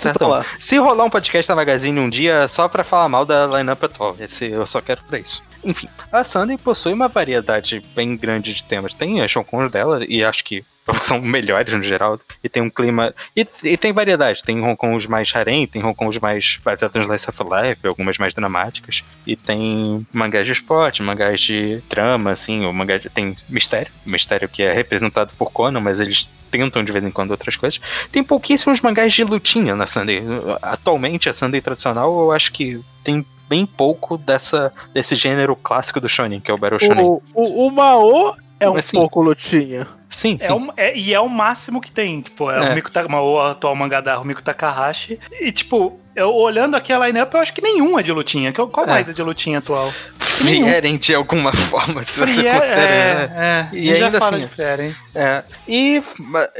[0.00, 0.44] tá então, lá.
[0.58, 4.13] se rolar um podcast da Magazine um dia só pra falar mal da lineup atual,
[4.18, 5.42] esse eu só quero pra isso.
[5.64, 8.92] Enfim, a Sunday possui uma variedade bem grande de temas.
[8.92, 10.62] Tem as Shonkons dela, e acho que
[10.98, 13.14] são melhores no geral, e tem um clima.
[13.34, 17.42] E, e tem variedade, tem Hong mais harem, tem Hong mais baseados no Slice of
[17.42, 23.00] Life, algumas mais dramáticas, e tem mangás de esporte, mangás de drama, assim, ou mangás
[23.00, 27.10] de, tem mistério, mistério que é representado por Conan, mas eles tentam de vez em
[27.10, 27.80] quando outras coisas.
[28.12, 30.22] Tem pouquíssimos mangás de lutinha na Sunday.
[30.62, 36.08] Atualmente, a Sunday tradicional, eu acho que tem bem pouco dessa, desse gênero clássico do
[36.08, 37.04] shonen, que é o Battle Shonen.
[37.04, 39.86] O, o, o Mao é um Assim, pouco lutinha.
[40.08, 40.46] Sim, sim.
[40.48, 42.70] É o- é- e é o máximo que tem, tipo, é, É.
[42.70, 45.18] o Miku Ta- o atual mangá da Rumiko Takahashi.
[45.40, 48.52] E, tipo, eu olhando aqui a line-up, eu acho que nenhum é de lutinha.
[48.52, 48.90] Qual qual É.
[48.90, 49.92] mais é de lutinha atual?
[50.20, 52.80] Frieren de alguma forma, se você Free é- considera.
[52.84, 53.70] é, né?
[53.72, 54.94] é, E ainda assim, Frieren.
[55.14, 55.42] É.
[55.66, 56.02] E,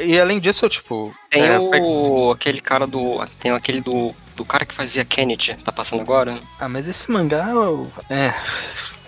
[0.05, 1.15] e além disso, tipo.
[1.31, 2.33] Tem é, o.
[2.33, 3.25] aquele cara do.
[3.41, 4.15] Tem aquele do.
[4.37, 6.39] Do cara que fazia Kennedy, tá passando agora?
[6.59, 7.47] Ah, mas esse mangá.
[8.11, 8.35] É.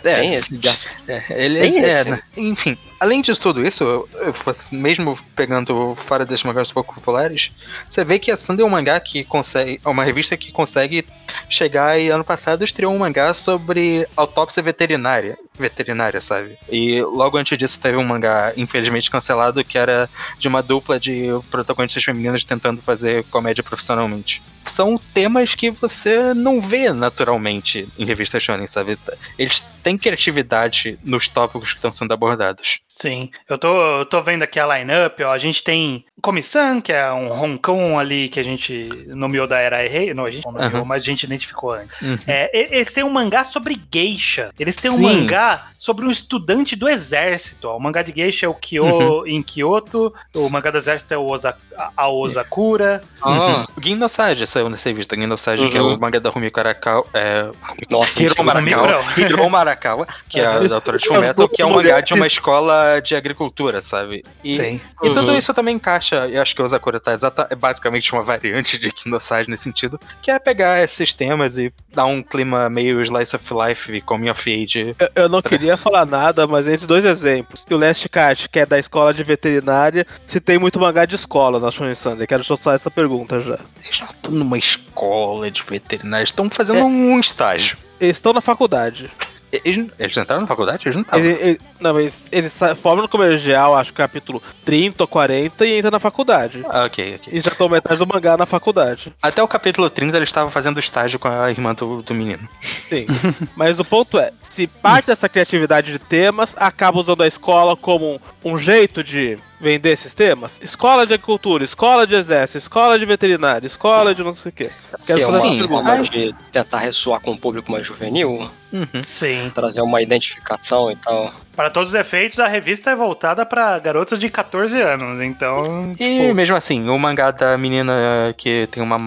[0.05, 0.61] É, Tem esse?
[1.09, 2.11] É, ele Tem é, esse?
[2.11, 2.21] né?
[2.37, 4.35] Enfim, além disso tudo isso, eu, eu
[4.73, 7.53] mesmo pegando fora desses mangás pouco populares,
[7.87, 9.81] você vê que a Sunday é um mangá que consegue.
[9.85, 11.07] É uma revista que consegue
[11.49, 15.39] chegar e ano passado estreou um mangá sobre autópsia veterinária.
[15.59, 16.59] Veterinária, sabe?
[16.71, 21.29] E logo antes disso teve um mangá, infelizmente cancelado, que era de uma dupla de
[21.51, 24.43] protagonistas femininas tentando fazer comédia profissionalmente.
[24.67, 28.99] São temas que você não vê naturalmente em revistas shonen, sabe?
[29.39, 32.81] Eles têm criatividade nos tópicos que estão sendo abordados.
[32.89, 35.33] Sim, eu tô, eu tô vendo aqui a line-up, ó.
[35.33, 39.59] A gente tem Comissão, que é um Hong Kong ali que a gente nomeou da
[39.59, 40.15] Era Rei.
[40.15, 40.85] Não, a gente não nomeou, Aham.
[40.85, 42.01] mas a gente identificou antes.
[42.01, 42.17] Uhum.
[42.27, 44.51] É, eles têm um mangá sobre geisha.
[44.59, 45.03] Eles têm um Sim.
[45.03, 47.69] mangá sobre um estudante do exército.
[47.69, 47.77] Ó.
[47.77, 49.25] O mangá de geisha é o Kyo Uhum.
[49.29, 50.13] em Kyoto.
[50.35, 51.55] O mangá do exército é o Oza,
[51.97, 53.05] a- Osakura.
[53.23, 55.15] Ah, O Gin no Sage saiu nessa revista.
[55.15, 55.95] Gin no Sage, que é Uhum.
[55.95, 57.07] o manga da Rumiko Arakawa.
[57.15, 57.49] É...
[57.89, 59.05] Nossa, Hiro é Marakawa.
[59.17, 62.27] Hiro Marakawa, que é a da autora de Fullmetal, que é um mangá de uma
[62.27, 64.25] escola de agricultura, sabe?
[64.43, 64.81] E, Sim.
[65.05, 65.39] E tudo Uhum.
[65.39, 68.91] isso também encaixa, e acho que o Sakura tá exata, é basicamente uma variante de
[68.91, 73.45] Kinosage nesse sentido, que é pegar esses temas e dar um clima meio Slice of
[73.55, 74.97] Life Coming of Age.
[74.99, 77.65] Eu, eu não queria falar nada, mas entre dois exemplos.
[77.71, 81.59] O Last Card, que é da escola de veterinária, se tem muito mangá de escola
[81.59, 82.27] na Shonen Sunday.
[82.27, 83.59] Quero só essa pergunta já.
[83.85, 87.77] Eles não estão numa escola de veterinários, estão fazendo um estágio.
[88.01, 89.11] Eles estão na faculdade.
[89.53, 90.87] Eles, eles entraram na faculdade?
[90.87, 91.25] Eles não estavam.
[91.25, 95.79] Ele- ele- não, eles, eles formam no comercial, acho que capítulo 30 ou 40, e
[95.79, 96.65] entram na faculdade.
[96.69, 97.33] Ah, ok, ok.
[97.33, 99.13] E já estão metade do mangá na faculdade.
[99.23, 102.47] Até o capítulo 30 eles estavam fazendo estágio com a irmã do, do menino.
[102.89, 103.07] Sim.
[103.57, 108.21] Mas o ponto é, se parte dessa criatividade de temas acaba usando a escola como
[108.45, 113.67] um jeito de vender esses temas, escola de agricultura, escola de exército, escola de veterinário,
[113.67, 114.71] escola de não sei o quê.
[115.07, 119.03] Quero que é fazer uma forma de tentar ressoar com o público mais juvenil, Uhum.
[119.03, 119.51] Sim.
[119.55, 121.33] trazer uma identificação e tal.
[121.57, 125.95] Para todos os efeitos, a revista é voltada para garotas de 14 anos, então.
[125.99, 128.99] E tipo, mesmo assim, o mangá da menina que tem uma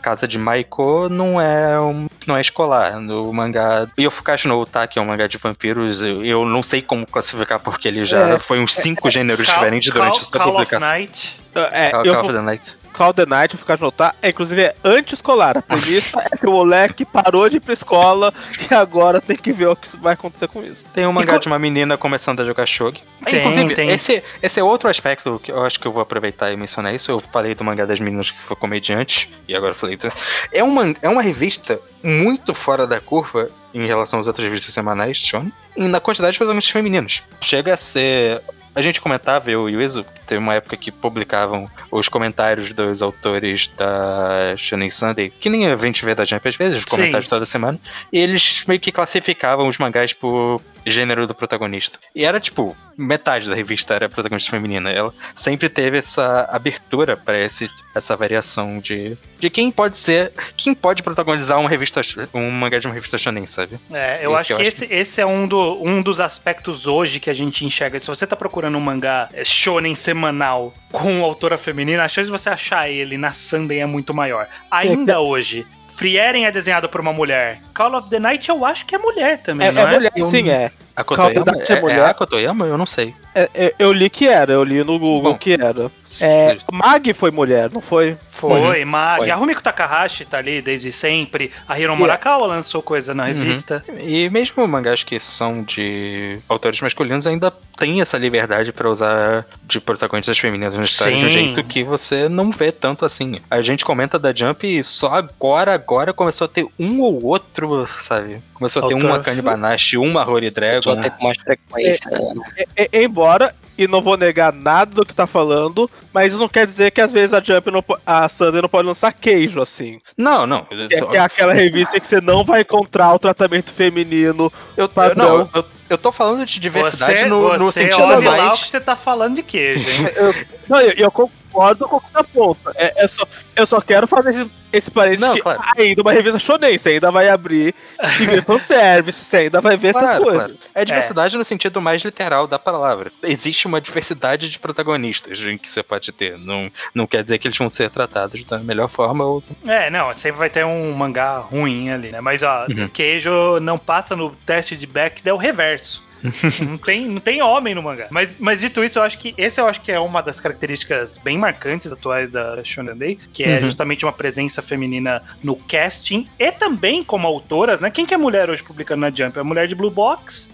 [0.00, 2.96] casa de Maiko não é um, não é escolar.
[2.96, 6.80] O mangá Yofukashi no Uta, que é um mangá de vampiros, eu, eu não sei
[6.80, 8.38] como classificar porque ele já É.
[8.38, 10.88] foi uns cinco gêneros Call- diferentes durante Call- a sua Call of publicação.
[10.88, 11.40] Night.
[11.72, 12.78] É, Call, eu Call vou of the Night.
[12.92, 15.58] Call the Night, vou ficar de notar, é, inclusive é anti-escolar.
[15.58, 18.32] A premissa é que o moleque parou de ir pra escola
[18.70, 20.84] e agora tem que ver o que vai acontecer com isso.
[20.92, 23.02] Tem um mangá de uma menina começando a jogar shogi.
[23.24, 23.88] Tem, Inclusive, tem.
[23.90, 27.10] Esse, esse é outro aspecto que eu acho que eu vou aproveitar e mencionar isso.
[27.10, 29.96] Eu falei do mangá das meninas que foi comediante, e agora eu falei.
[29.96, 30.12] do-
[30.52, 35.16] É uma, é uma revista muito fora da curva em relação às outras revistas semanais,
[35.18, 37.22] Shonen, e na quantidade de protagonistas femininos.
[37.40, 38.40] Chega a ser.
[38.80, 43.02] A gente comentava, eu e o Iso, teve uma época que publicavam os comentários dos
[43.02, 46.90] autores da Shonen Sunday, que nem a gente vê da Jump às vezes, os Sim.
[46.90, 47.78] comentários toda semana,
[48.10, 51.98] e eles meio que classificavam os mangás por gênero do protagonista.
[52.14, 54.90] E era tipo, metade da revista era protagonista feminina.
[54.90, 60.74] Ela sempre teve essa abertura para esse essa variação de de quem pode ser, quem
[60.74, 62.02] pode protagonizar uma revista
[62.34, 63.78] um mangá de uma revista shonen, sabe?
[63.90, 66.20] É, eu E acho que eu que acho esse, esse é um, do, um dos
[66.20, 67.98] aspectos hoje que a gente enxerga.
[67.98, 72.30] Se você tá procurando um mangá é, shonen semanal com autora feminina, a chance de
[72.30, 74.46] você achar ele na Sunday é muito maior.
[74.70, 75.66] Ainda hoje,
[76.00, 77.58] Frieren é desenhado por uma mulher.
[77.74, 79.94] Call of the Night eu acho que é mulher também, É, não é é?
[79.96, 80.70] mulher, sim, é.
[81.00, 82.04] A Kotoyama, é é, é mulher?
[82.04, 82.66] a Kotoyama?
[82.66, 83.14] Eu não sei.
[83.34, 85.38] É, é, Eu li que era, eu li no Google Bom.
[85.38, 85.90] que era.
[86.20, 88.16] É, Mag foi mulher, não foi?
[88.32, 89.18] Foi, Mag.
[89.18, 89.30] Foi.
[89.30, 91.52] A Rumiko Takahashi tá ali desde sempre.
[91.68, 91.98] A Hiro Yeah.
[92.00, 93.28] Morakawa lançou coisa na Uhum.
[93.34, 93.84] revista.
[94.00, 99.78] E mesmo mangás que são de autores masculinos ainda tem essa liberdade pra usar de
[99.80, 103.38] protagonistas femininas na história de um jeito que você não vê tanto assim.
[103.50, 107.86] A gente comenta da Jump e só agora, agora começou a ter um ou outro,
[107.98, 108.38] sabe?
[108.54, 109.08] Começou a ter Autor.
[109.10, 110.80] uma Akane Banashi, uma Rory Dragon.
[110.94, 112.10] Só até com mais frequência.
[112.10, 112.64] né?
[112.76, 116.48] É, é, embora, e não vou negar nada do que tá falando, mas isso não
[116.48, 120.00] quer dizer que às vezes a Jump, não, a Sunday não pode lançar queijo, assim.
[120.16, 120.64] Não, não.
[120.64, 124.52] Que, que é aquela revista que você não vai encontrar o tratamento feminino.
[124.76, 128.18] Eu, eu, não, eu, eu tô falando de diversidade Você, no, no você sentido olha
[128.18, 128.62] lá o mais.
[128.62, 130.46] que você tá falando de queijo, hein?
[130.68, 131.10] Não, eu, eu
[131.50, 132.72] concordo com o que você aponta.
[132.76, 133.26] É, é só,
[133.56, 135.60] eu só quero fazer esse, esse parênteses Não, que claro.
[135.76, 137.74] ainda uma revista shonen, você ainda vai abrir
[138.20, 140.42] e ver fanservice, você ainda vai ver essas Claro, coisas.
[140.46, 140.58] claro.
[140.74, 143.10] É diversidade no sentido mais literal da palavra.
[143.22, 146.38] Existe uma diversidade de protagonistas em que você pode ter.
[146.38, 149.42] Não, não quer dizer que eles vão ser tratados da melhor forma ou.
[149.66, 152.20] É, não, sempre vai ter um mangá ruim ali, né?
[152.20, 152.88] Mas, ó, Uhum.
[152.88, 156.04] queijo não passa no teste de Beck, é o reverso.
[156.68, 158.06] não, tem, não tem homem no mangá.
[158.10, 161.18] Mas, mas dito isso, eu acho que esse eu acho que é uma das características
[161.18, 163.60] bem marcantes atuais da Shonen Day, que é Uhum.
[163.60, 167.90] justamente uma presença feminina no casting e também como autoras, né?
[167.90, 169.36] Quem que é mulher hoje publicando na Jump?
[169.36, 170.48] É a mulher de Blue Box.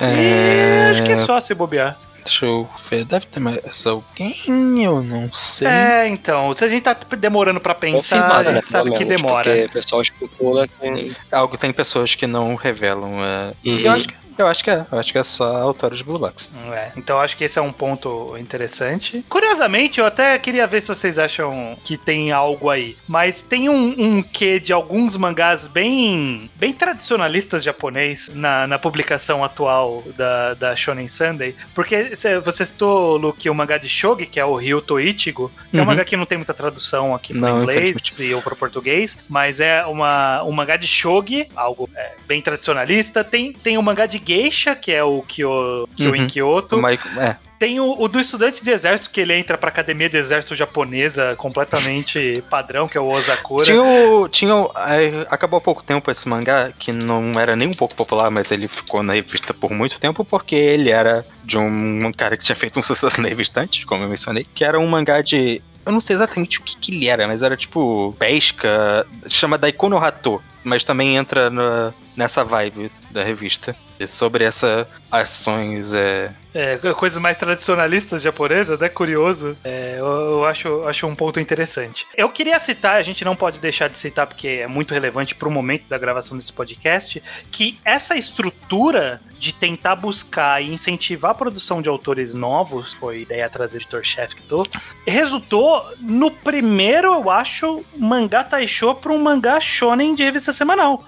[0.00, 1.98] E acho que é só se bobear.
[2.24, 3.04] Deixa eu ver.
[3.04, 4.34] Deve ter mais alguém,
[4.84, 5.66] eu não sei.
[5.66, 8.58] É, então, se a gente tá demorando pra pensar, Confirmado, a né?
[8.58, 9.44] gente sabe que demora.
[9.50, 11.16] Porque o pessoal especula que.
[11.32, 13.12] Algo tem pessoas que não revelam.
[13.24, 13.78] é, Uhum.
[13.78, 14.84] Eu, acho que, eu acho que é.
[14.90, 16.50] Eu acho que é só autora de Blue Box.
[16.72, 19.24] É, então acho que esse é um ponto interessante.
[19.28, 22.96] Curiosamente, eu até queria ver se vocês acham que tem algo aí.
[23.06, 29.44] Mas tem um, um quê de alguns mangás bem, bem tradicionalistas japonês na, na publicação
[29.44, 31.54] atual da, da Shonen Sunday.
[31.74, 35.76] Porque cê- você citou, Luke, o mangá de Shogi, que é o Ryuto Ichigo, que
[35.76, 35.86] é um Uhum.
[35.94, 39.84] mangá que não tem muita tradução aqui para inglês e ou para português, mas é
[39.86, 43.24] uma, um mangá de Shogi, algo é, bem tradicionalista.
[43.24, 46.26] Tem, tem o mangá de Geisha, que é o Kyo, Kyo em Uhum.
[46.26, 46.76] Kyoto.
[46.76, 47.36] O Mike, é.
[47.58, 51.34] Tem o, o do estudante de exército, que ele entra pra academia de exército japonesa,
[51.36, 53.64] completamente padrão, que é o Osakura.
[53.64, 54.28] Tinha o.
[54.28, 57.94] Tinha o- é, acabou há pouco tempo esse mangá, que não era nem um pouco
[57.96, 62.12] popular, mas ele ficou na revista por muito tempo, porque ele era de um, um
[62.12, 64.86] cara que tinha feito um sucesso na revista antes, como eu mencionei, que era um
[64.86, 65.60] mangá de.
[65.84, 69.96] Eu não sei exatamente o que, que ele era, mas era tipo pesca, chama Daikono
[69.96, 73.74] Hato, mas também entra na- nessa vibe da revista.
[74.06, 78.88] Sobre essas ações é, É, coisas mais tradicionalistas japonesas, né?
[78.88, 79.56] Curioso.
[79.64, 82.06] É, eu, eu acho, acho um ponto interessante.
[82.16, 85.50] Eu queria citar, a gente não pode deixar de citar porque é muito relevante pro
[85.50, 91.80] momento da gravação desse podcast, que essa estrutura de tentar buscar e incentivar a produção
[91.80, 94.66] de autores novos, foi ideia atrás do editor-chefe que tô,
[95.06, 101.04] resultou no primeiro, eu acho, mangá Taisho para um mangá shonen de revista semanal,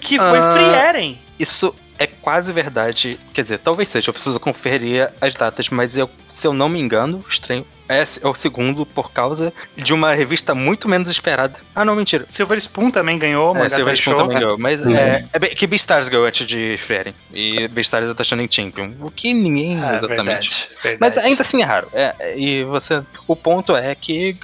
[0.00, 0.54] que foi Ah.
[0.54, 1.18] Free Eren.
[1.38, 3.18] Isso é quase verdade.
[3.32, 6.80] Quer dizer, talvez seja, eu preciso conferir as datas, mas eu, se eu não me
[6.80, 7.64] engano, estranho.
[7.88, 11.58] É o segundo por causa de uma revista muito menos esperada.
[11.74, 12.24] Ah, não, mentira.
[12.28, 14.58] Silver Spoon também ganhou, É, Mangata Silver Spoon também ganhou.
[14.58, 14.96] Mas Uhum.
[14.96, 17.14] é, é bem- que Beastars ganhou antes de Frieren.
[17.32, 18.92] E Beastars é da Shonen Champion.
[19.00, 20.08] O que ninguém Ah, exatamente.
[20.08, 20.96] verdade, verdade.
[21.00, 21.88] Mas ainda assim é raro.
[21.92, 23.02] É, é, e você.
[23.26, 24.36] O ponto é que,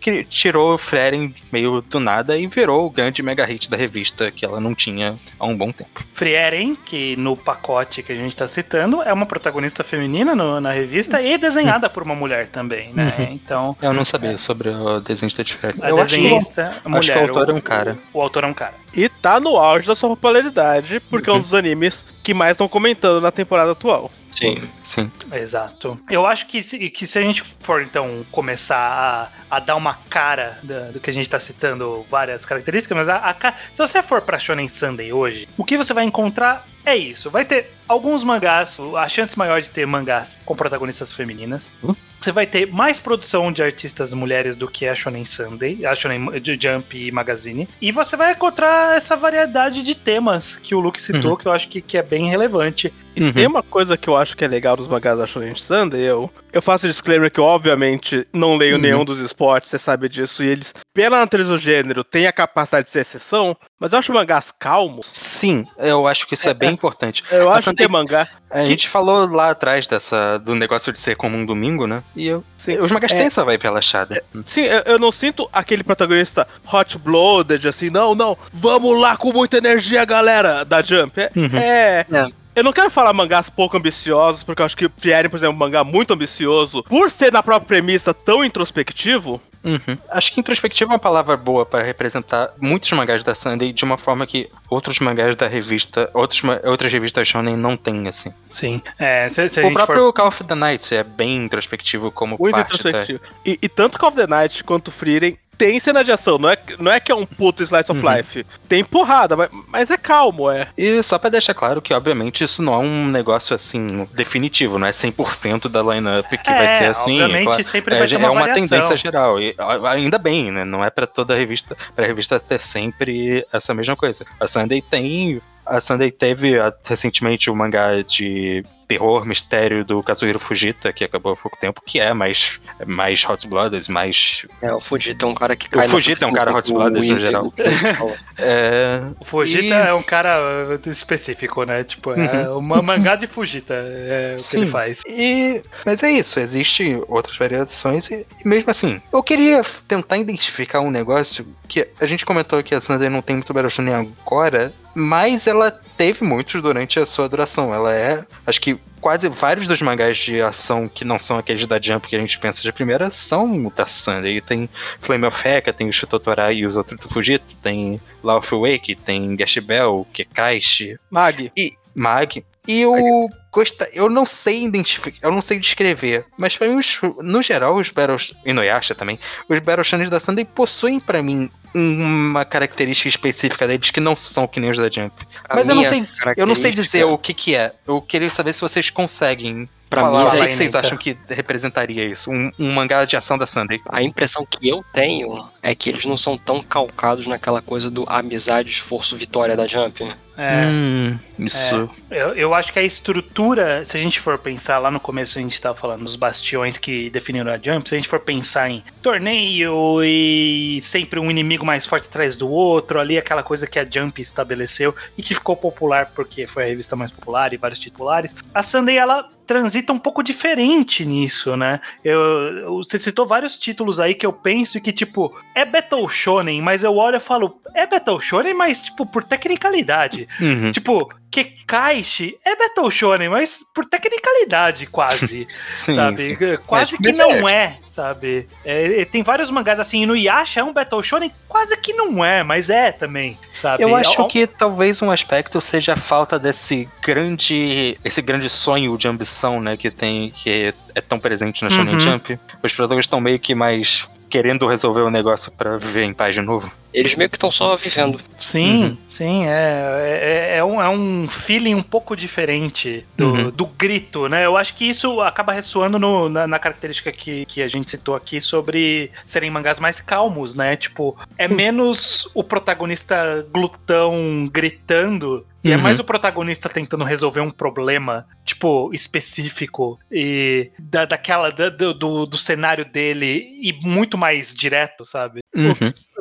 [0.00, 4.30] que tirou o Frieren meio do nada e virou o grande mega hit da revista
[4.30, 6.04] que ela não tinha há um bom tempo.
[6.14, 10.72] Frieren, que no pacote que a gente tá citando, é uma protagonista feminina no- na
[10.72, 13.28] revista e desenhada por uma mulher também, né?
[13.30, 15.78] Então, Eu não sabia sobre o desenho de Frieren.
[15.82, 17.16] a Eu acho que- desenhista, a acho que mulher.
[17.18, 17.98] o autor é um cara.
[18.12, 18.74] O, o autor é um cara.
[18.94, 22.68] E tá no auge da sua popularidade, porque é um dos animes que mais estão
[22.68, 24.10] comentando na temporada atual.
[24.30, 24.58] Sim.
[24.88, 25.10] Sim.
[25.32, 26.00] Exato.
[26.10, 29.94] Eu acho que se, que se a gente for, então, começar a, a dar uma
[30.08, 34.02] cara da- do que a gente tá citando várias características, mas a, a se você
[34.02, 37.30] for pra Shonen Sunday hoje, o que você vai encontrar é isso.
[37.30, 41.70] Vai ter alguns mangás, a chance maior de ter mangás com protagonistas femininas.
[41.84, 41.94] Hum.
[42.18, 46.28] Você vai ter mais produção de artistas mulheres do que a Shonen Sunday, a Shonen
[46.58, 47.68] Jump e Magazine.
[47.80, 51.68] E você vai encontrar essa variedade de temas que o Luke citou, que eu acho
[51.68, 52.92] que, que é bem relevante.
[53.14, 53.32] E Uhum.
[53.32, 56.30] tem uma coisa que eu acho que é legal dos mangás da Shonen Sunday, eu,
[56.52, 58.80] eu faço disclaimer que eu obviamente não leio Uhum.
[58.80, 62.86] nenhum dos esportes, você sabe disso, e eles, pela natureza do gênero, têm a capacidade
[62.86, 65.10] de ser exceção, mas eu acho mangás calmos.
[65.12, 67.22] Sim, eu acho que isso é, bem importante.
[67.30, 68.28] Eu A acho que Sunday- tem mangá.
[68.50, 72.02] A gente falou lá atrás dessa, do negócio de ser como um domingo, né?
[72.16, 72.42] E eu,
[72.80, 73.16] os mangás É.
[73.18, 74.22] têm essa vibe relaxada.
[74.46, 79.58] Sim, eu, eu não sinto aquele protagonista hot-blooded, assim, não, não, vamos lá com muita
[79.58, 81.20] energia, galera, da Jump.
[81.20, 81.30] É.
[81.36, 81.50] Uhum.
[81.52, 82.28] é- É.
[82.58, 85.52] Eu não quero falar mangás pouco ambiciosos, porque eu acho que o Frieren, por exemplo,
[85.52, 89.40] é um mangá muito ambicioso, por ser na própria premissa tão introspectivo.
[89.62, 89.96] Uhum.
[90.10, 93.96] Acho que introspectiva é uma palavra boa para representar muitos mangás da Sunday de uma
[93.96, 98.34] forma que outros mangás da revista, outros, outras revistas shonen não têm, assim.
[98.50, 98.82] Sim.
[98.98, 100.12] É, se, se o próprio for...
[100.12, 102.88] Call of the Night é bem introspectivo como Muito parte da...
[102.88, 103.20] introspectivo.
[103.46, 106.56] E, e tanto Call of the Night quanto Frieren tem cena de ação, não é,
[106.78, 108.16] não é que é um puto slice of Uhum.
[108.16, 108.46] life.
[108.68, 110.68] Tem porrada, mas, mas é calmo, é.
[110.78, 114.86] E só pra deixar claro que, obviamente, isso não é um negócio, assim, definitivo, não
[114.86, 117.20] é 100% da lineup que vai É, ser assim.
[117.20, 117.62] obviamente claro.
[117.64, 118.68] sempre é, vai ter é uma uma variação.
[118.68, 119.40] tendência geral.
[119.40, 119.54] E
[119.90, 120.64] ainda bem, né?
[120.64, 124.24] Não é pra toda revista, pra revista ter sempre essa mesma coisa.
[124.38, 125.40] A Sunday tem.
[125.66, 131.34] A Sunday teve ah, recentemente o mangá de terror, mistério do Kazuhiro Fujita, que acabou
[131.34, 134.46] há pouco tempo, que é mais, mais Hot Blooded, mais.
[134.62, 136.72] É, o Fujita é um cara que O cai nessa Fujita é um cara hot
[136.72, 137.52] blooded no geral.
[138.40, 140.40] É, O Fujita E- é um cara
[140.86, 141.82] específico, né?
[141.84, 145.02] Tipo, é uma mangá de Fujita é o que ele faz.
[145.06, 150.80] E, mas é isso, existem outras variações e, e mesmo assim, eu queria tentar identificar
[150.80, 155.46] um negócio que a gente comentou que a Sunday não tem muito Shonen agora, mas
[155.46, 157.74] ela teve muitos durante a sua duração.
[157.74, 161.80] Ela é, acho que quase vários dos mangás de ação que não são aqueles da
[161.80, 164.40] Jump que a gente pensa de primeira são da Sunday.
[164.40, 164.70] Tem
[165.00, 169.34] Flame of Heka, tem o Shutotorai e os outros do Fujita, tem of Wake, tem
[169.34, 172.44] Gash Bell, Kekaishi, Mag, e Mag.
[172.68, 177.00] E eu gosta, eu não sei identificar, eu não sei descrever, mas pra mim, os-
[177.22, 181.22] no geral, os Battles, e no Yasha também, os Battle Shonen da Sunday possuem pra
[181.22, 185.12] mim uma característica específica deles que não são que nem os da Jump.
[185.48, 186.02] A mas eu não, sei,
[186.36, 187.72] eu não sei dizer o que que é.
[187.86, 191.16] Eu queria saber se vocês conseguem Pra falar mim, o que, que vocês acham que
[191.30, 192.30] representaria isso.
[192.30, 193.80] Um, um mangá de ação da Sunday.
[193.88, 198.04] A impressão que eu tenho é que eles não são tão calcados naquela coisa do
[198.08, 200.02] amizade, esforço, vitória da Jump.
[200.40, 201.90] É, Hum, isso.
[202.08, 205.42] eu, eu acho que a estrutura, se a gente for pensar lá no começo, a
[205.42, 208.84] gente tava falando dos bastiões que definiram a Jump, se a gente for pensar em
[209.02, 213.84] torneio e sempre um inimigo mais forte atrás do outro, ali aquela coisa que a
[213.84, 218.34] Jump estabeleceu e que ficou popular porque foi a revista mais popular e vários titulares,
[218.54, 221.80] a Sunday ela transita um pouco diferente nisso, né?
[222.04, 226.60] Eu, eu- você citou vários títulos aí que eu penso que, tipo, é Battle Shonen,
[226.62, 230.28] mas eu olho e falo, é Battle Shonen, mas, tipo, por tecnicalidade.
[230.40, 230.70] Uhum.
[230.70, 235.46] Tipo, Kekaishi é Battle Shonen, mas por tecnicalidade, quase.
[235.68, 236.16] Sim, sabe?
[236.24, 236.36] sim.
[236.66, 238.48] Quase É, que mas não é, sabe?
[238.64, 241.92] É, é, tem vários mangás assim, e no Yasha é um Battle Shonen, quase que
[241.92, 243.82] não é, mas é também, sabe?
[243.82, 248.48] Eu acho É um- que talvez um aspecto seja a falta desse grande, esse grande
[248.48, 252.00] sonho de ambição, né, que tem, que é tão presente na Shonen Uhum.
[252.00, 252.38] Jump.
[252.62, 256.40] Os protagonistas estão meio que mais querendo resolver o negócio pra viver em paz de
[256.40, 256.70] novo.
[256.98, 258.20] Eles meio que estão só vivendo.
[258.36, 258.96] Sim, Uhum.
[259.08, 263.50] sim, é, é, é, um, é um feeling um pouco diferente do, Uhum.
[263.50, 264.44] do grito, né?
[264.44, 268.14] Eu acho que isso acaba ressoando no- na, na característica que, que a gente citou
[268.16, 270.76] aqui sobre serem mangás mais calmos, né?
[270.76, 275.82] Tipo, é menos o protagonista glutão gritando e é Uhum.
[275.82, 282.26] mais o protagonista tentando resolver um problema, tipo, específico e da, daquela, da- do, do,
[282.26, 285.40] do cenário dele e muito mais direto, sabe?
[285.54, 285.74] Uhum.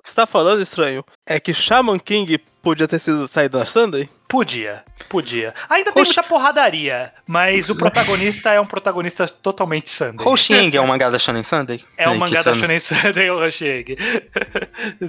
[0.08, 4.10] Que, você tá falando, estranho, é que Shaman King podia ter sido saído na Sunday?
[4.28, 5.54] Podia, podia.
[5.70, 10.28] Ainda tem muita porradaria, mas o protagonista é um protagonista totalmente Sunday.
[10.28, 11.82] Hoshieng é um mangá da Shonen Sunday?
[11.98, 13.96] É um que mangá da Shonen Sunday ou Hoshige.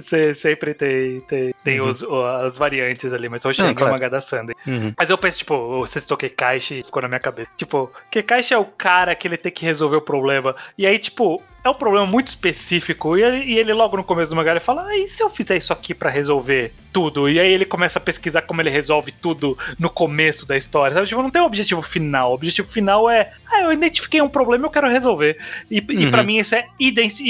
[0.01, 1.87] Se- Sempre tem, tem, tem Uhum.
[1.87, 3.93] os, o- as variantes ali, mas Hoshige Não, é um claro.
[3.93, 4.55] mangá da Sunday.
[4.65, 4.93] Uhum.
[4.97, 7.49] Mas eu penso, tipo, você citou Kekaishi ficou na minha cabeça.
[7.57, 10.55] Tipo, Kekaishi é o cara que ele tem que resolver o problema.
[10.77, 13.17] E aí, tipo, é um problema muito específico.
[13.17, 15.29] E ele, e ele logo no começo do mangá, ele fala, ah, e se eu
[15.29, 17.29] fizer isso aqui pra resolver tudo?
[17.29, 20.93] E aí ele começa a pesquisar como ele resolve tudo no começo da história.
[20.95, 21.07] Sabe?
[21.07, 22.31] Tipo, não tem um objetivo final.
[22.31, 25.37] O objetivo final é, ah, eu identifiquei um problema e eu quero resolver.
[25.69, 26.11] E, e Uhum.
[26.11, 26.65] para mim isso é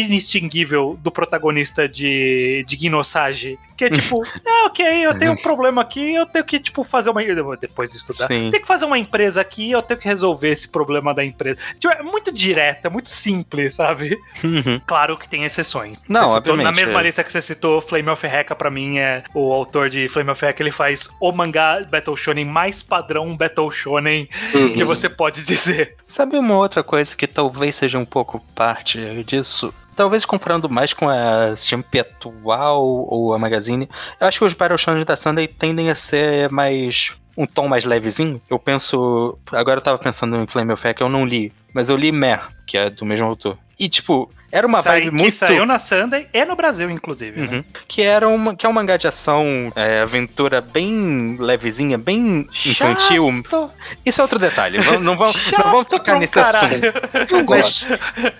[0.10, 3.58] indistinguível do protagonista de, de Ginosage.
[3.78, 7.10] Que é tipo, é ok, eu tenho um problema aqui, eu tenho que, tipo, fazer
[7.10, 7.20] uma.
[7.60, 8.50] Depois de estudar, Sim.
[8.52, 11.58] tem que fazer uma empresa aqui, eu tenho que resolver esse problema da empresa.
[11.80, 14.18] Tipo, é muito direto, é muito simples, sabe?
[14.44, 14.82] Uhum.
[14.86, 15.98] Claro que tem exceções.
[16.10, 17.04] Não, citou- Na obviamente, mesma é.
[17.04, 20.44] lista que você citou, Flame of Heka, pra mim, é o autor de Flame of
[20.46, 24.74] Heka, ele faz o mangá Battle Shonen mais padrão Battle Shonen Uhum.
[24.74, 25.96] que você pode dizer.
[26.08, 29.74] Sabe uma outra coisa que talvez seja um pouco parte disso?
[29.96, 33.90] Talvez comparando mais com a Jump atual ou a Magazine,
[34.20, 37.86] eu acho que os Battle Shonen da Sunday tendem a ser mais um tom mais
[37.86, 38.42] levezinho.
[38.50, 41.96] Eu penso, agora eu tava pensando em Flame of Heck, eu não li, mas eu
[41.98, 43.58] li Mer, que é do mesmo autor.
[43.78, 47.40] E tipo, era uma Sai- vibe que muito saiu na Sunday e no Brasil, inclusive.
[47.42, 47.48] né?
[47.52, 47.64] Uhum.
[47.88, 53.44] Que era uma, que é um mangá de ação, é, aventura bem levezinha, bem infantil.
[53.44, 53.72] Chato.
[54.06, 54.80] Isso é outro detalhe.
[54.80, 56.66] Vamos- não, vamos, não vamos tocar nesse caralho.
[56.90, 57.34] assunto.
[57.34, 57.86] Não gosto.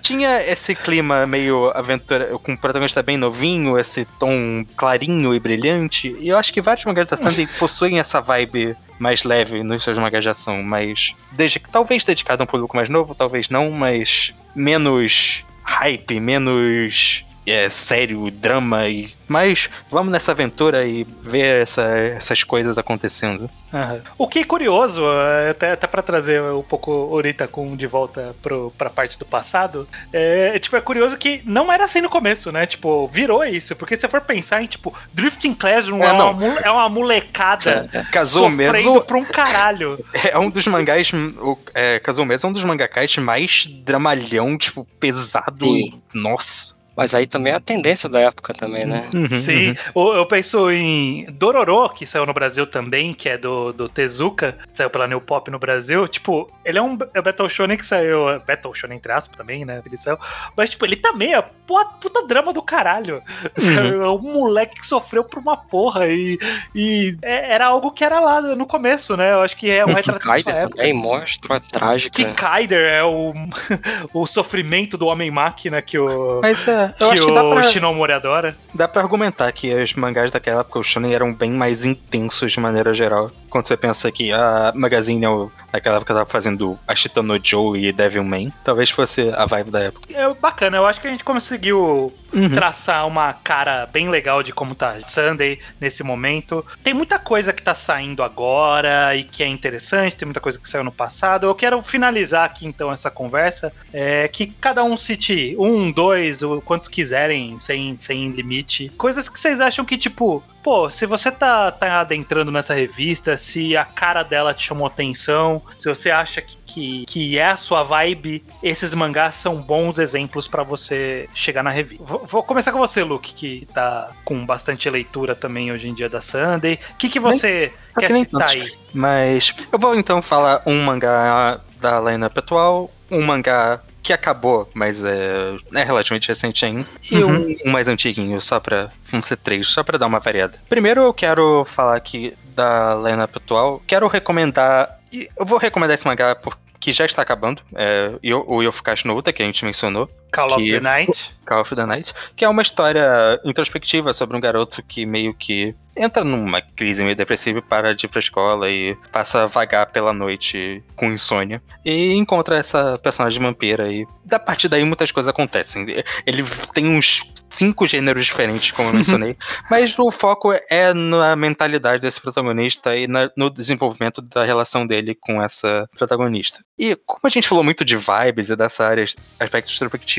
[0.02, 6.16] tinha esse clima meio aventura, com o protagonista bem novinho, esse tom clarinho e brilhante.
[6.20, 9.98] E eu acho que vários mangás da Sunday possuem essa vibe mais leve nos seus
[9.98, 14.34] mangás de ação, mas desde, talvez dedicado a um público mais novo, talvez não, mas
[14.54, 22.44] menos hype, menos é, sério, drama e mas vamos nessa aventura e ver essa- essas
[22.44, 23.48] coisas acontecendo.
[23.72, 24.02] Aham.
[24.18, 28.36] O que é curioso, é, até, até para trazer um pouco Orita com de volta
[28.42, 32.52] pro, pra parte do passado, é, tipo, é curioso que não era assim no começo,
[32.52, 32.66] né?
[32.66, 33.76] Tipo, virou isso.
[33.76, 37.88] Porque se você for pensar em, tipo, Drifting Classroom É, é, uma, é uma molecada
[38.12, 40.04] Casou sofrendo mesmo pra um caralho.
[40.32, 41.12] É um dos mangás.
[41.14, 45.66] O, é, Kazuo-mesa é um dos mangakais mais dramalhão, tipo, pesado.
[45.66, 46.02] Sim.
[46.14, 46.79] Nossa.
[46.96, 49.10] Mas aí também é a tendência da época também, né?
[49.14, 53.72] Uhum, Sim, O- eu penso em Dororo, que saiu no Brasil também, que é do,
[53.72, 56.08] do Tezuka, saiu pela New Pop no Brasil.
[56.08, 58.26] Tipo, ele é um é Battle Shonen que saiu.
[58.46, 59.82] Battle Shonen entre aspas também, né?
[59.86, 60.18] Ele saiu,
[60.58, 63.22] mas, tipo, ele também é puta, puta drama do caralho.
[63.58, 64.04] Uhum.
[64.04, 66.38] É um moleque que sofreu por uma porra e,
[66.76, 69.32] e é- era algo que era lá no começo, né?
[69.34, 72.16] Eu acho que é um retrato da Kaider também mostra a trágica.
[72.16, 73.34] Que Kaider é o,
[74.14, 77.64] o sofrimento do Homem-Máquina que o, Mas é, eu que acho que dá o pra,
[77.64, 78.56] Shinomori adora.
[78.74, 82.60] dá pra argumentar que os mangás daquela época, o shonen, eram bem mais intensos de
[82.60, 83.32] maneira geral.
[83.50, 87.92] Quando você pensa que a Magazine, eu- naquela época, tava fazendo Ashita no Joe e
[87.92, 90.08] Devilman, talvez fosse a vibe da época.
[90.14, 92.50] É bacana, eu acho que a gente conseguiu Uhum.
[92.50, 96.64] traçar uma cara bem legal de como tá Sunday nesse momento.
[96.84, 100.70] Tem muita coisa que tá saindo agora e que é interessante, tem muita coisa que
[100.70, 101.48] saiu no passado.
[101.48, 106.62] Eu quero finalizar aqui então essa conversa, é, que cada um cite um, dois, ou
[106.62, 108.90] quantos quiserem, sem, sem limite.
[108.98, 113.76] Coisas que vocês acham que, tipo, pô, se você tá, tá adentrando nessa revista, se
[113.76, 117.84] a cara dela te chamou atenção, se você acha que, que, que é a sua
[117.84, 122.04] vibe, esses mangás são bons exemplos pra você chegar na revista.
[122.04, 126.10] Vou, vou começar com você, Luke, que tá com bastante leitura também hoje em dia
[126.10, 126.80] da Sunday.
[126.92, 128.52] O que, que você nem quer citar tanto.
[128.52, 128.74] aí?
[128.94, 135.04] Mas eu vou então falar um mangá da lineup atual, um mangá que acabou, mas
[135.04, 138.90] é, é relativamente recente ainda, e um, um mais antiguinho, só pra.
[139.12, 140.58] Vão ser três, só pra dar uma variada.
[140.68, 143.82] Primeiro eu quero falar aqui da lineup atual.
[143.86, 145.00] Quero recomendar.
[145.12, 147.62] e Eu vou recomendar esse mangá porque já está acabando.
[147.76, 148.12] É,
[148.48, 150.10] o Yofukashi no Uta, que a gente mencionou.
[150.32, 151.36] Call of the Night.
[151.46, 155.76] Call of the Night, que é uma história introspectiva sobre um garoto que meio que
[156.00, 159.88] entra numa crise meio depressiva e para de ir pra escola e passa a vagar
[159.88, 161.62] pela noite com insônia.
[161.84, 165.86] E encontra essa personagem vampira e da partir daí muitas coisas acontecem.
[166.26, 169.36] Ele tem uns cinco gêneros diferentes, como eu mencionei.
[169.70, 175.16] mas o foco é na mentalidade desse protagonista e na, no desenvolvimento da relação dele
[175.20, 176.64] com essa protagonista.
[176.78, 179.04] E como a gente falou muito de vibes e dessa área,
[179.40, 180.19] aspecto introspectivo,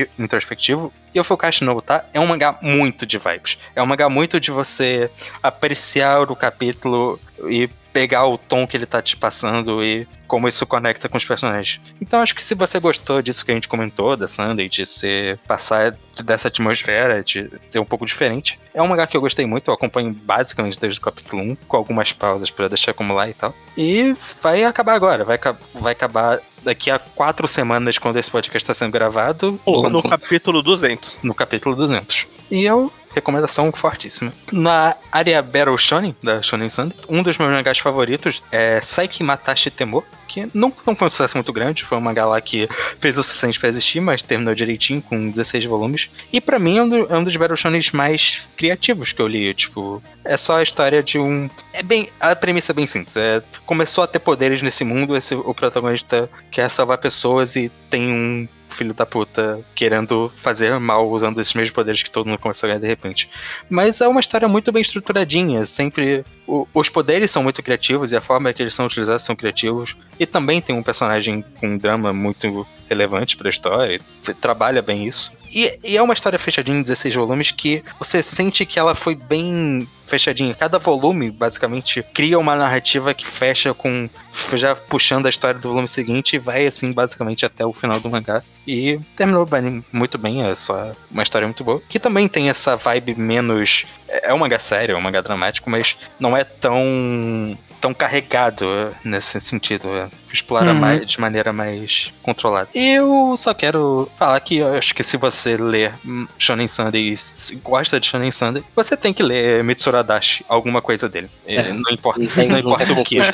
[1.15, 2.05] Yofukashi no tá?
[2.13, 3.57] É um mangá muito de vibes.
[3.75, 5.09] É um mangá muito de você
[5.41, 10.65] apreciar o capítulo e pegar o tom que ele tá te passando e como isso
[10.65, 11.81] conecta com os personagens.
[12.01, 15.37] Então acho que se você gostou disso que a gente comentou, da Sunday, de ser
[15.39, 19.69] passar dessa atmosfera, de ser um pouco diferente, é um mangá que eu gostei muito,
[19.69, 23.53] eu acompanho basicamente desde o capítulo 1, com algumas pausas para deixar acumular e tal.
[23.77, 25.39] E vai acabar agora, vai,
[25.73, 29.59] vai acabar daqui a quatro semanas, quando esse podcast está sendo gravado.
[29.65, 31.17] No capítulo 200.
[31.23, 32.27] No capítulo 200.
[32.49, 34.33] E eu recomendação fortíssima.
[34.51, 39.69] Na área Battle Shonen, da Shonen Sunday, um dos meus mangás favoritos é Saiki Matashi
[39.69, 43.17] Temo, que não, não foi um sucesso muito grande, foi um mangá lá que fez
[43.17, 46.09] o suficiente para existir, mas terminou direitinho com 16 volumes.
[46.31, 49.27] E para mim é um, do, é um dos Battle Shonens mais criativos que eu
[49.27, 51.49] li, tipo, é só a história de um...
[51.73, 52.07] É bem...
[52.19, 53.43] A premissa é bem simples, é...
[53.65, 58.47] Começou a ter poderes nesse mundo, esse, o protagonista quer salvar pessoas e tem um
[58.71, 62.69] filho da puta querendo fazer mal usando esses mesmos poderes que todo mundo começou a
[62.69, 63.29] ganhar de repente.
[63.69, 66.23] Mas é uma história muito bem estruturadinha, sempre.
[66.47, 69.95] O, os poderes são muito criativos e a forma que eles são utilizados são criativos.
[70.19, 73.99] E também tem um personagem com um drama muito relevante para a história,
[74.39, 75.31] trabalha bem isso.
[75.51, 79.15] E, e, é uma história fechadinha em 16 volumes que você sente que ela foi
[79.15, 80.53] bem fechadinha.
[80.53, 84.09] Cada volume, basicamente, cria uma narrativa que fecha com.
[84.53, 88.09] já puxando a história do volume seguinte e vai, assim, basicamente até o final do
[88.09, 88.43] mangá.
[88.67, 91.81] E terminou bem, muito bem, é só uma história muito boa.
[91.89, 93.85] Que também tem essa vibe menos.
[94.07, 99.41] É um mangá sério, é um mangá dramático, mas não é tão tão carregado nesse
[99.41, 99.89] sentido.
[100.31, 100.79] Explora uhum.
[100.79, 102.69] mais, de maneira mais controlada.
[102.73, 105.93] Eu só quero falar que eu acho que se você ler
[106.37, 111.09] Shonen Sunday e gosta de Shonen Sunday, você tem que ler Mitsuru Dashi, alguma coisa
[111.09, 111.29] dele.
[111.45, 111.73] É.
[111.73, 113.19] Não importa, não, não importa o que.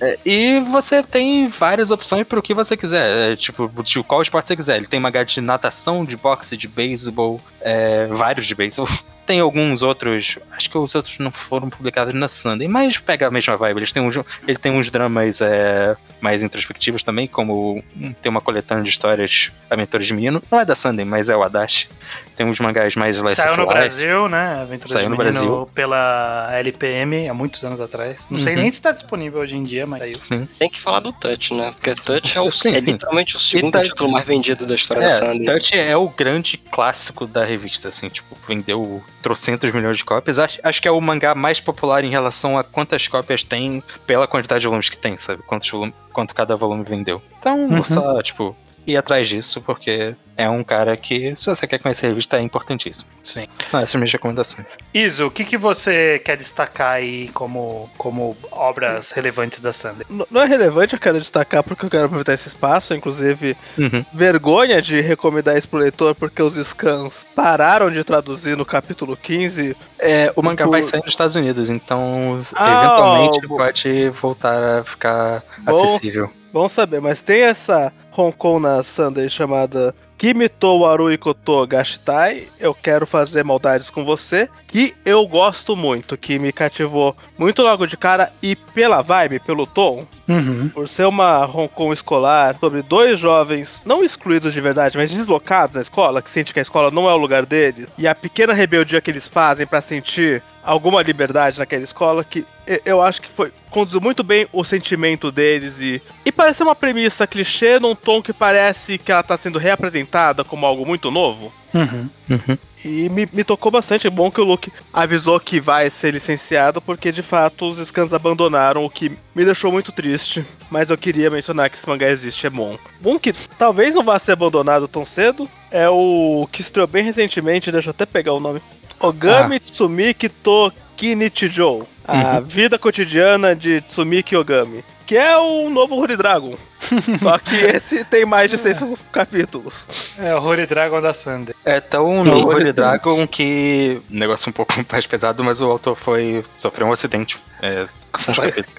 [0.00, 3.32] É, e você tem várias opções para o que você quiser.
[3.32, 4.76] É, tipo, de qual esporte você quiser.
[4.76, 8.88] Ele tem mangá de natação, de boxe, de beisebol, é, vários de beisebol.
[9.28, 13.30] Tem alguns outros, acho que os outros não foram publicados na Sunday, mas pega a
[13.30, 13.80] mesma vibe.
[13.80, 17.84] Eles têm uns, ele tem uns dramas é, mais introspectivos também, como
[18.22, 20.42] tem uma coletânea de histórias Aventuras de Menino.
[20.50, 21.90] Não é da Sunday, mas é o Adachi.
[22.34, 24.62] Tem uns mangás mais Slice Saiu no Brasil, né?
[24.62, 25.70] Aventuras Saiu de no Menino Brasil.
[25.74, 28.28] pela LPM há muitos anos atrás.
[28.30, 28.44] Não uhum.
[28.44, 30.14] sei nem se está disponível hoje em dia, mas saiu.
[30.14, 30.48] Sim.
[30.58, 31.70] Tem que falar do Touch, né?
[31.72, 32.92] Porque Touch é, o, sim, é sim.
[32.92, 35.44] literalmente o segundo Touch, título mais vendido da história é, da Sunday.
[35.44, 40.38] Touch é o grande clássico da revista, assim, tipo, vendeu trocentos milhões de cópias.
[40.38, 44.26] Acho, acho que é o mangá mais popular em relação a quantas cópias tem pela
[44.26, 45.42] quantidade de volumes que tem, sabe?
[45.42, 47.22] Quantos volume, quanto cada volume vendeu.
[47.38, 47.84] Então, uhum.
[47.84, 48.56] só, tipo,
[48.88, 52.40] ir atrás disso, porque é um cara que, se você quer conhecer a revista, é
[52.40, 53.10] importantíssimo.
[53.24, 53.48] Sim.
[53.66, 54.66] São essas minhas recomendações.
[54.94, 60.06] Iso, o que, que você quer destacar aí como, como obras relevantes da Sunday?
[60.30, 64.04] Não é relevante, eu quero destacar porque eu quero aproveitar esse espaço, inclusive uhum.
[64.12, 69.76] vergonha de recomendar isso pro leitor porque os scans pararam de traduzir no capítulo 15.
[69.98, 74.84] É, o mangá vai sair nos Estados Unidos, então ah, eventualmente oh, pode voltar a
[74.84, 76.30] ficar bom, acessível.
[76.52, 82.74] Bom saber, mas tem essa Hong Kong na Sunday chamada Kimito Waru Ikoto Gashitai, eu
[82.74, 87.96] quero fazer maldades com você, que eu gosto muito, que me cativou muito logo de
[87.96, 90.68] cara e pela vibe, pelo tom, uhum.
[90.70, 95.74] por ser uma Hong Kong escolar sobre dois jovens não excluídos de verdade, mas deslocados
[95.74, 98.52] da escola, que sente que a escola não é o lugar deles, e a pequena
[98.52, 102.44] rebeldia que eles fazem para sentir alguma liberdade naquela escola que
[102.84, 107.26] eu acho que foi conduziu muito bem o sentimento deles e e parece uma premissa
[107.26, 111.50] clichê num tom que parece que ela está sendo reapresentada como algo muito novo.
[111.72, 112.58] Uhum, uhum.
[112.84, 114.06] E me, me tocou bastante.
[114.06, 118.12] É bom que o Luke avisou que vai ser licenciado, porque de fato os scans
[118.12, 120.44] abandonaram, o que me deixou muito triste.
[120.70, 122.78] Mas eu queria mencionar que esse mangá existe, é bom.
[123.04, 127.72] Um que talvez não vá ser abandonado tão cedo é o que estreou bem recentemente,
[127.72, 128.60] deixa eu até pegar o nome.
[129.00, 129.60] Ogami ah.
[129.60, 131.88] Tsumiki to Kinichijou.
[132.06, 132.44] A uhum.
[132.44, 134.82] vida cotidiana de Tsumiki Ogami.
[135.06, 136.56] Que é o novo Holy Dragon.
[137.20, 138.78] Só que esse tem mais de seis
[139.12, 139.86] capítulos.
[140.18, 141.54] É o Holy Dragon da Sunday.
[141.64, 144.00] É tão no Holy Dragon que.
[144.08, 146.44] Negócio um pouco mais pesado, mas o autor foi.
[146.56, 147.38] sofreu um acidente.
[147.62, 147.86] É,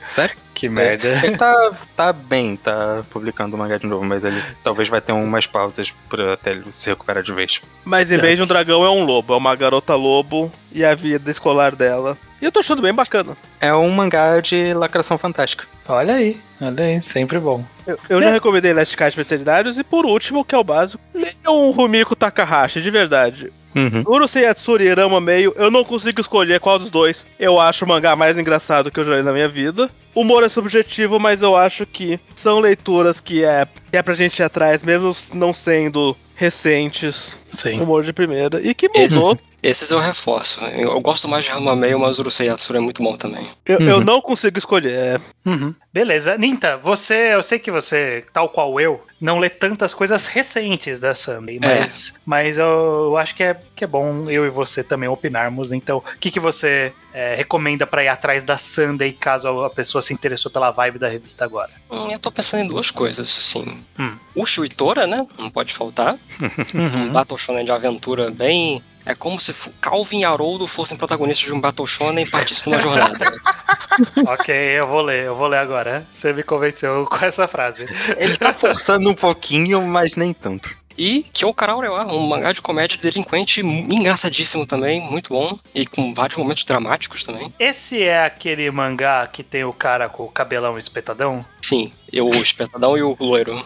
[0.09, 0.35] Sério?
[0.59, 1.07] Que merda.
[1.07, 4.99] É, ele tá, tá bem, tá publicando o mangá de novo, mas ele talvez vai
[4.99, 7.61] ter umas pausas pra até ele se recuperar de vez.
[7.85, 10.93] Mas em vez de um dragão é um lobo, é uma garota lobo e a
[10.93, 12.17] vida escolar dela.
[12.41, 13.37] E eu tô achando bem bacana.
[13.61, 15.65] É um mangá de lacração fantástica.
[15.87, 17.63] Olha aí, olha aí, sempre bom.
[17.87, 18.23] Eu, eu é.
[18.23, 22.15] já recomendei Last Cast Veterinários e por último, que é o básico, leiam um Rumiko
[22.15, 23.51] Takahashi, de verdade.
[23.75, 24.03] Uhum.
[24.05, 27.87] Urusei Yatsuri e Rama Meio, eu não consigo escolher qual dos dois eu acho o
[27.87, 29.89] mangá mais engraçado que eu já li na minha vida.
[30.13, 34.15] O humor é subjetivo, mas eu acho que são leituras que é, que é pra
[34.15, 37.35] gente ir atrás, mesmo não sendo recentes.
[37.53, 37.81] Sim.
[37.81, 38.61] Humor de primeira.
[38.61, 39.03] E que mudou.
[39.03, 40.63] Esses, esses eu reforço.
[40.65, 43.47] Eu, eu gosto mais de Hamameio, mas Urusei Yatsura é muito bom também.
[43.65, 44.03] Eu, eu Uhum.
[44.03, 44.91] não consigo escolher.
[44.91, 45.73] É, Uhum.
[45.91, 46.37] Beleza.
[46.37, 51.15] Ninta, você, eu sei que você, tal qual eu, não lê tantas coisas recentes da
[51.15, 55.09] Sunday, mas, mas eu, eu acho que é, que é bom eu e você também
[55.09, 55.71] opinarmos.
[55.71, 60.01] Então, o que, que você é, recomenda pra ir atrás da Sunday caso a pessoa
[60.01, 61.71] se interessou pela vibe da revista agora?
[61.89, 63.83] Hum, Eu tô pensando em duas coisas, assim.
[63.97, 64.15] Hum.
[64.35, 65.25] O Shuitora, né?
[65.39, 66.17] Não pode faltar.
[66.75, 68.83] Um Battle Shonen de aventura bem.
[69.09, 69.51] É como se
[69.81, 73.25] Calvin e Haroldo fossem protagonistas de um Battle Shonen e partissem numa jornada.
[74.27, 76.05] ok, eu vou ler, eu vou ler agora.
[76.13, 77.87] Você me convenceu com essa frase.
[78.19, 80.77] Ele tá forçando um pouquinho, mas nem tanto.
[80.95, 85.57] E Kyokara Urewa, um mangá de comédia delinquente engraçadíssimo também, muito bom.
[85.73, 87.51] E com vários momentos dramáticos também.
[87.57, 91.43] Esse é aquele mangá que tem o cara com o cabelão espetadão?
[91.69, 93.65] Sim, eu, o Espetadão e o Loiro.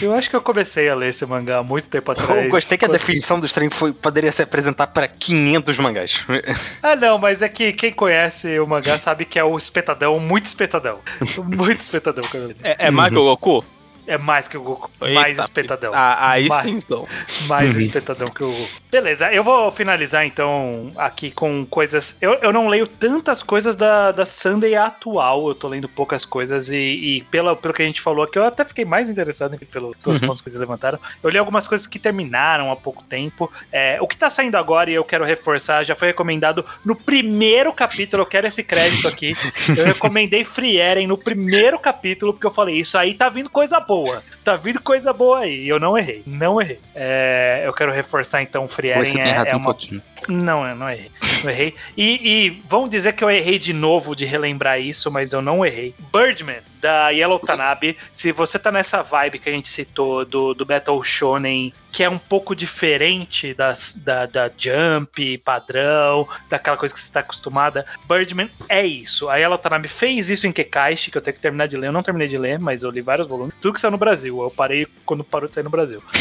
[0.00, 2.44] Eu acho que eu comecei a ler esse mangá há muito tempo atrás.
[2.44, 6.24] Eu gostei que a definição do stream foi, poderia se apresentar para 500 mangás.
[6.82, 10.46] Ah, não, mas é que quem conhece o mangá sabe que é o espetadão, muito
[10.46, 10.98] espetadão.
[11.38, 12.54] muito espetadão, cara.
[12.62, 13.64] é, é mais que o Goku?
[14.06, 14.90] É mais que o Goku.
[15.00, 15.92] Eita, mais espetadão.
[15.94, 17.06] Ah, aí Mais- sim, então.
[17.46, 18.68] Mais espetadão que o Goku.
[18.90, 22.16] Beleza, eu vou finalizar então aqui com coisas.
[22.20, 26.68] Eu, eu não leio tantas coisas da, da Sunday atual, eu tô lendo poucas coisas
[26.70, 29.64] e, e pela, pelo que a gente falou aqui, eu até fiquei mais interessado aqui
[29.64, 30.98] pelo, pelos pontos que vocês levantaram.
[31.22, 33.50] Eu li algumas coisas que terminaram há pouco tempo.
[33.72, 37.72] É, o que tá saindo agora e eu quero reforçar, já foi recomendado no primeiro
[37.72, 39.34] capítulo, eu quero esse crédito aqui.
[39.76, 43.80] Eu recomendei Free Eren no primeiro capítulo, porque eu falei, isso aí tá vindo coisa
[43.80, 43.93] boa.
[44.42, 45.64] Tá vindo coisa boa aí.
[45.64, 46.22] E eu não errei.
[46.26, 46.80] Não errei.
[46.94, 50.02] É, eu quero reforçar então, Free Eren Você tem é, é um uma pouquinho.
[50.28, 51.10] Não, eu não errei.
[51.42, 51.74] Não errei.
[51.96, 55.64] E, e vão dizer que eu errei de novo de relembrar isso, mas eu não
[55.64, 55.94] errei.
[56.12, 57.96] Birdman, da Yellow Tanabe.
[58.12, 62.10] Se você tá nessa vibe que a gente citou do, do Battle Shonen, que é
[62.10, 68.50] um pouco diferente das, da, da Jump, padrão, daquela coisa que você tá acostumada, Birdman
[68.68, 69.30] é isso.
[69.30, 71.86] A Yellow Tanabe fez isso em Kekaishi, que eu tenho que terminar de ler.
[71.86, 73.54] Eu não terminei de ler, mas eu li vários volumes.
[73.62, 74.42] Tudo que saiu no Brasil.
[74.42, 76.02] Eu parei quando parou de sair no Brasil.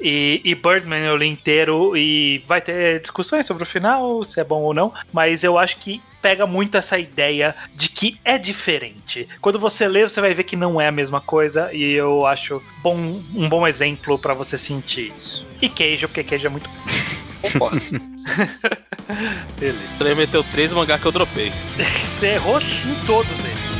[0.00, 4.44] E, e Birdman eu li inteiro e vai ter discussões sobre o final, se é
[4.44, 9.28] bom ou não, mas eu acho que pega muito essa ideia de que é diferente.
[9.40, 12.62] Quando você lê, você vai ver que não é a mesma coisa e eu acho
[12.82, 12.96] bom,
[13.34, 15.46] um bom exemplo pra você sentir isso.
[15.60, 16.68] E queijo, porque queijo é muito
[17.40, 17.80] Concordo.
[19.58, 19.78] beleza.
[20.00, 21.52] Ele meteu três mangá que eu dropei.
[22.18, 23.70] Você errou em todos eles.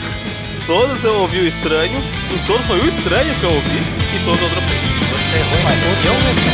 [0.66, 3.78] Todos eu ouvi o estranho, em todos foi o estranho que eu ouvi,
[4.14, 4.78] e todos eu dropei.
[5.10, 6.04] Você errou todos.
[6.06, 6.50] Eu mesmo.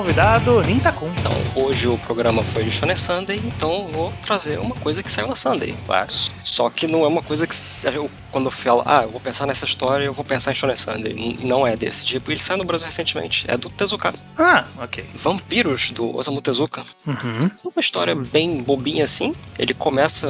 [0.00, 1.12] Convidado Nintakun.
[1.18, 5.28] Então, hoje o programa foi de Shonen Sunday, então vou trazer uma coisa que saiu
[5.28, 5.76] na Sunday.
[5.84, 6.08] Claro.
[6.42, 7.54] Só que não é uma coisa que
[7.94, 10.76] eu, quando eu falo, ah, eu vou pensar nessa história, eu vou pensar em Shonen
[10.76, 11.38] Sunday.
[11.42, 12.30] Não é desse tipo.
[12.30, 13.44] Ele saiu no Brasil recentemente.
[13.48, 14.14] É do Tezuka.
[14.38, 15.04] Ah, ok.
[15.14, 16.84] Vampiros, do Osamu Tezuka.
[17.06, 17.50] Uhum.
[17.64, 19.34] Uma história bem bobinha assim.
[19.58, 20.28] Ele começa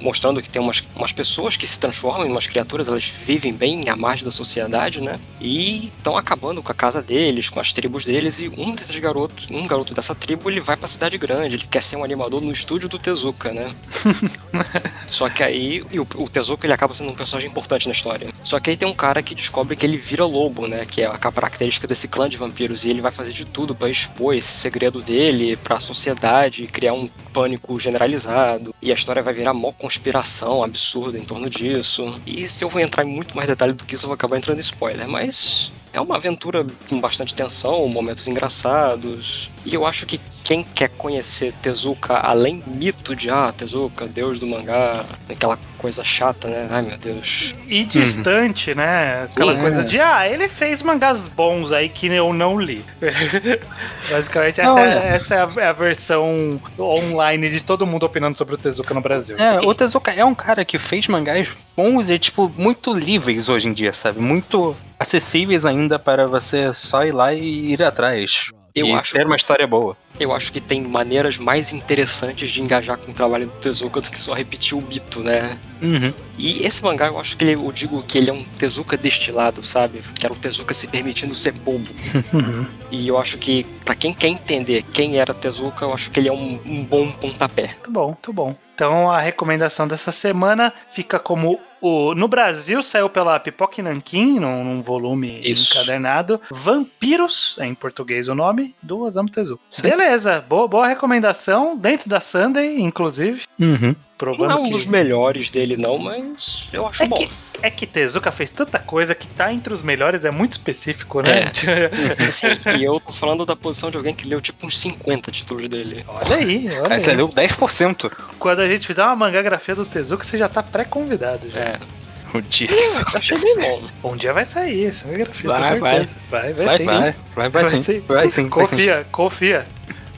[0.00, 3.88] mostrando que tem umas, umas pessoas que se transformam em umas criaturas, elas vivem bem
[3.88, 5.20] à margem da sociedade, né?
[5.40, 8.40] E estão acabando com a casa deles, com as tribos deles.
[8.40, 11.54] E um desses garotos, um garoto dessa tribo, ele vai pra cidade grande.
[11.54, 13.74] Ele quer ser um animador no estúdio do Tezuka, né?
[15.06, 18.28] Só que aí o, o Tezuka ele acaba sendo um personagem importante na história.
[18.42, 20.84] Só que aí tem um cara que descobre que ele vira lobo, né?
[20.84, 22.84] Que é a característica desse clã de vampiros.
[22.84, 27.08] E ele vai fazer de tudo pra expor esse segredo dele pra sociedade, criar um
[27.32, 28.74] pânico generalizado.
[28.80, 32.20] E a história vai virar mó conspiração absurda em torno disso.
[32.26, 34.36] E se eu vou entrar em muito mais detalhe do que isso, eu vou acabar
[34.36, 35.08] entrando em spoiler.
[35.08, 39.50] Mas é uma aventura com bastante tensão, momentos engraçados.
[39.64, 40.20] E eu acho que
[40.52, 46.46] quem quer conhecer Tezuka, além mito de ah, Tezuka, deus do mangá, aquela coisa chata,
[46.46, 46.68] né?
[46.70, 47.54] Ai meu Deus.
[47.66, 49.22] E distante, né?
[49.24, 49.60] Aquela Sim.
[49.62, 52.84] coisa de, ah, ele fez mangás bons aí que eu não li.
[54.10, 55.14] Basicamente, essa, Não, é, é.
[55.14, 59.00] essa é a, é a versão online de todo mundo opinando sobre o Tezuka no
[59.00, 59.38] Brasil.
[59.38, 63.68] É, o Tezuka é um cara que fez mangás bons e, tipo, muito livres hoje
[63.68, 64.20] em dia, sabe?
[64.20, 68.50] Muito acessíveis ainda para você só ir lá e ir atrás.
[68.74, 69.96] Eu e acho ter uma história boa.
[70.18, 74.10] Eu acho que tem maneiras mais interessantes de engajar com o trabalho do Tezuka do
[74.10, 75.58] que só repetir o mito, né?
[75.80, 76.12] Uhum.
[76.38, 79.64] E esse mangá, eu acho que ele, eu digo que ele é um Tezuka destilado,
[79.64, 80.02] sabe?
[80.14, 81.90] Que era o Tezuka se permitindo ser bobo.
[82.32, 82.66] Uhum.
[82.92, 86.28] E eu acho que, pra quem quer entender quem era Tezuka, eu acho que ele
[86.28, 87.68] é um, um bom pontapé.
[87.68, 88.54] Muito bom, muito bom.
[88.74, 92.14] Então a recomendação dessa semana fica como o.
[92.14, 95.74] No Brasil saiu pela Pipoca e Nanquim, num, num volume Isso.
[95.74, 96.40] encadernado.
[96.50, 99.62] Vampiros, é em português o nome, do Osamu Tezuka.
[99.82, 103.42] Beleza, boa, boa recomendação, dentro da Sunday, inclusive.
[103.58, 103.94] Uhum.
[104.16, 104.70] Provando Não é um que...
[104.70, 107.16] dos melhores dele, não, mas eu acho É bom.
[107.16, 107.28] que,
[107.60, 111.50] é que Tezuka fez tanta coisa que tá entre os melhores, é muito específico, né?
[112.28, 112.46] Assim,
[112.78, 116.04] e eu tô falando da posição de alguém que leu tipo uns 50 títulos dele.
[116.06, 118.12] olha aí, olha Aí você deu 10%.
[118.38, 121.48] Quando a gente fizer uma mangagrafia do Tezuka, você já tá pré-convidado.
[121.50, 121.71] já.
[121.74, 124.12] É, O dia que isso bom.
[124.12, 126.14] Um dia vai sair essa mangagrafia, Vai, certeza.
[126.30, 126.86] Vai, vai, Vai, sim.
[126.86, 127.14] vai, vai,
[127.48, 127.62] vai.
[127.62, 128.48] Vai sim, vai sim.
[128.48, 129.66] Confia, confia.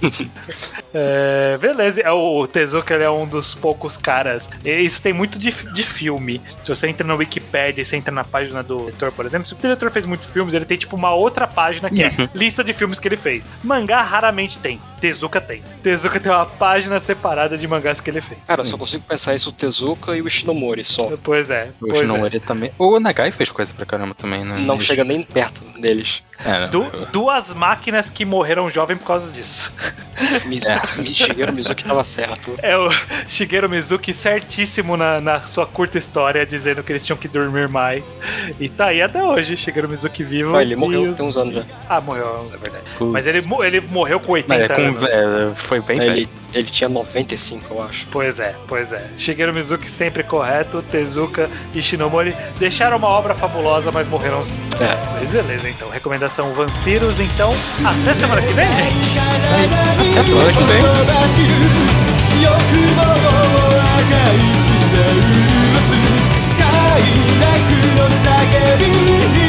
[0.96, 4.48] É, beleza, é, o Tezuka ele é um dos poucos caras.
[4.64, 6.40] e Isso tem muito de, de filme.
[6.62, 9.54] Se você entra no Wikipedia e você entra na página do diretor, por exemplo, se
[9.54, 12.72] o diretor fez muitos filmes, ele tem tipo uma outra página que é lista de
[12.72, 13.44] filmes que ele fez.
[13.64, 14.80] Mangá raramente tem.
[15.04, 15.60] Tezuka tem.
[15.82, 18.40] Tezuka tem uma página separada de mangás que ele fez.
[18.46, 21.12] Cara, eu só consigo pensar isso o Tezuka e o Ishinomori só.
[21.22, 22.00] Pois é, O pois é.
[22.00, 22.70] Shinomori também.
[22.78, 24.56] O Nagai fez coisa pra caramba também, né?
[24.66, 26.22] Não chega nem perto deles.
[26.44, 26.66] É.
[26.68, 29.72] Du- duas máquinas que morreram jovem por causa disso.
[30.46, 32.54] Mizuki, Shigeru Mizuki tava certo.
[32.62, 32.88] É o
[33.28, 38.02] Shigeru Mizuki certíssimo na, na sua curta história, dizendo que eles tinham que dormir mais.
[38.60, 40.56] E tá aí até hoje, Shigeru Mizuki vivo.
[40.56, 41.62] Ah, ele morreu os- tem uns anos já.
[41.88, 42.84] Ah, morreu, é verdade.
[42.98, 43.12] Putz.
[43.12, 45.03] Mas ele, ele morreu com 80 Mas é, com, anos.
[45.03, 46.29] é, foi bem Ele, velho.
[46.53, 48.07] ele tinha 95, eu acho.
[48.11, 49.03] Pois é, pois é.
[49.17, 54.57] Shigeru Mizuki sempre correto, Tezuka e Shinomori deixaram uma obra fabulosa, mas morreram sim.
[54.79, 54.97] É.
[55.19, 55.89] Mas beleza, então.
[55.89, 57.53] Recomendação Vampiros, então.
[57.83, 59.19] Até semana que vem, gente!
[60.19, 61.99] Até semana que vem.
[62.39, 63.05] 欲望を
[63.99, 65.91] 赤い血で潤す
[66.57, 66.63] 快
[67.41, 67.43] 楽
[67.97, 68.23] の叫
[68.77, 69.42] び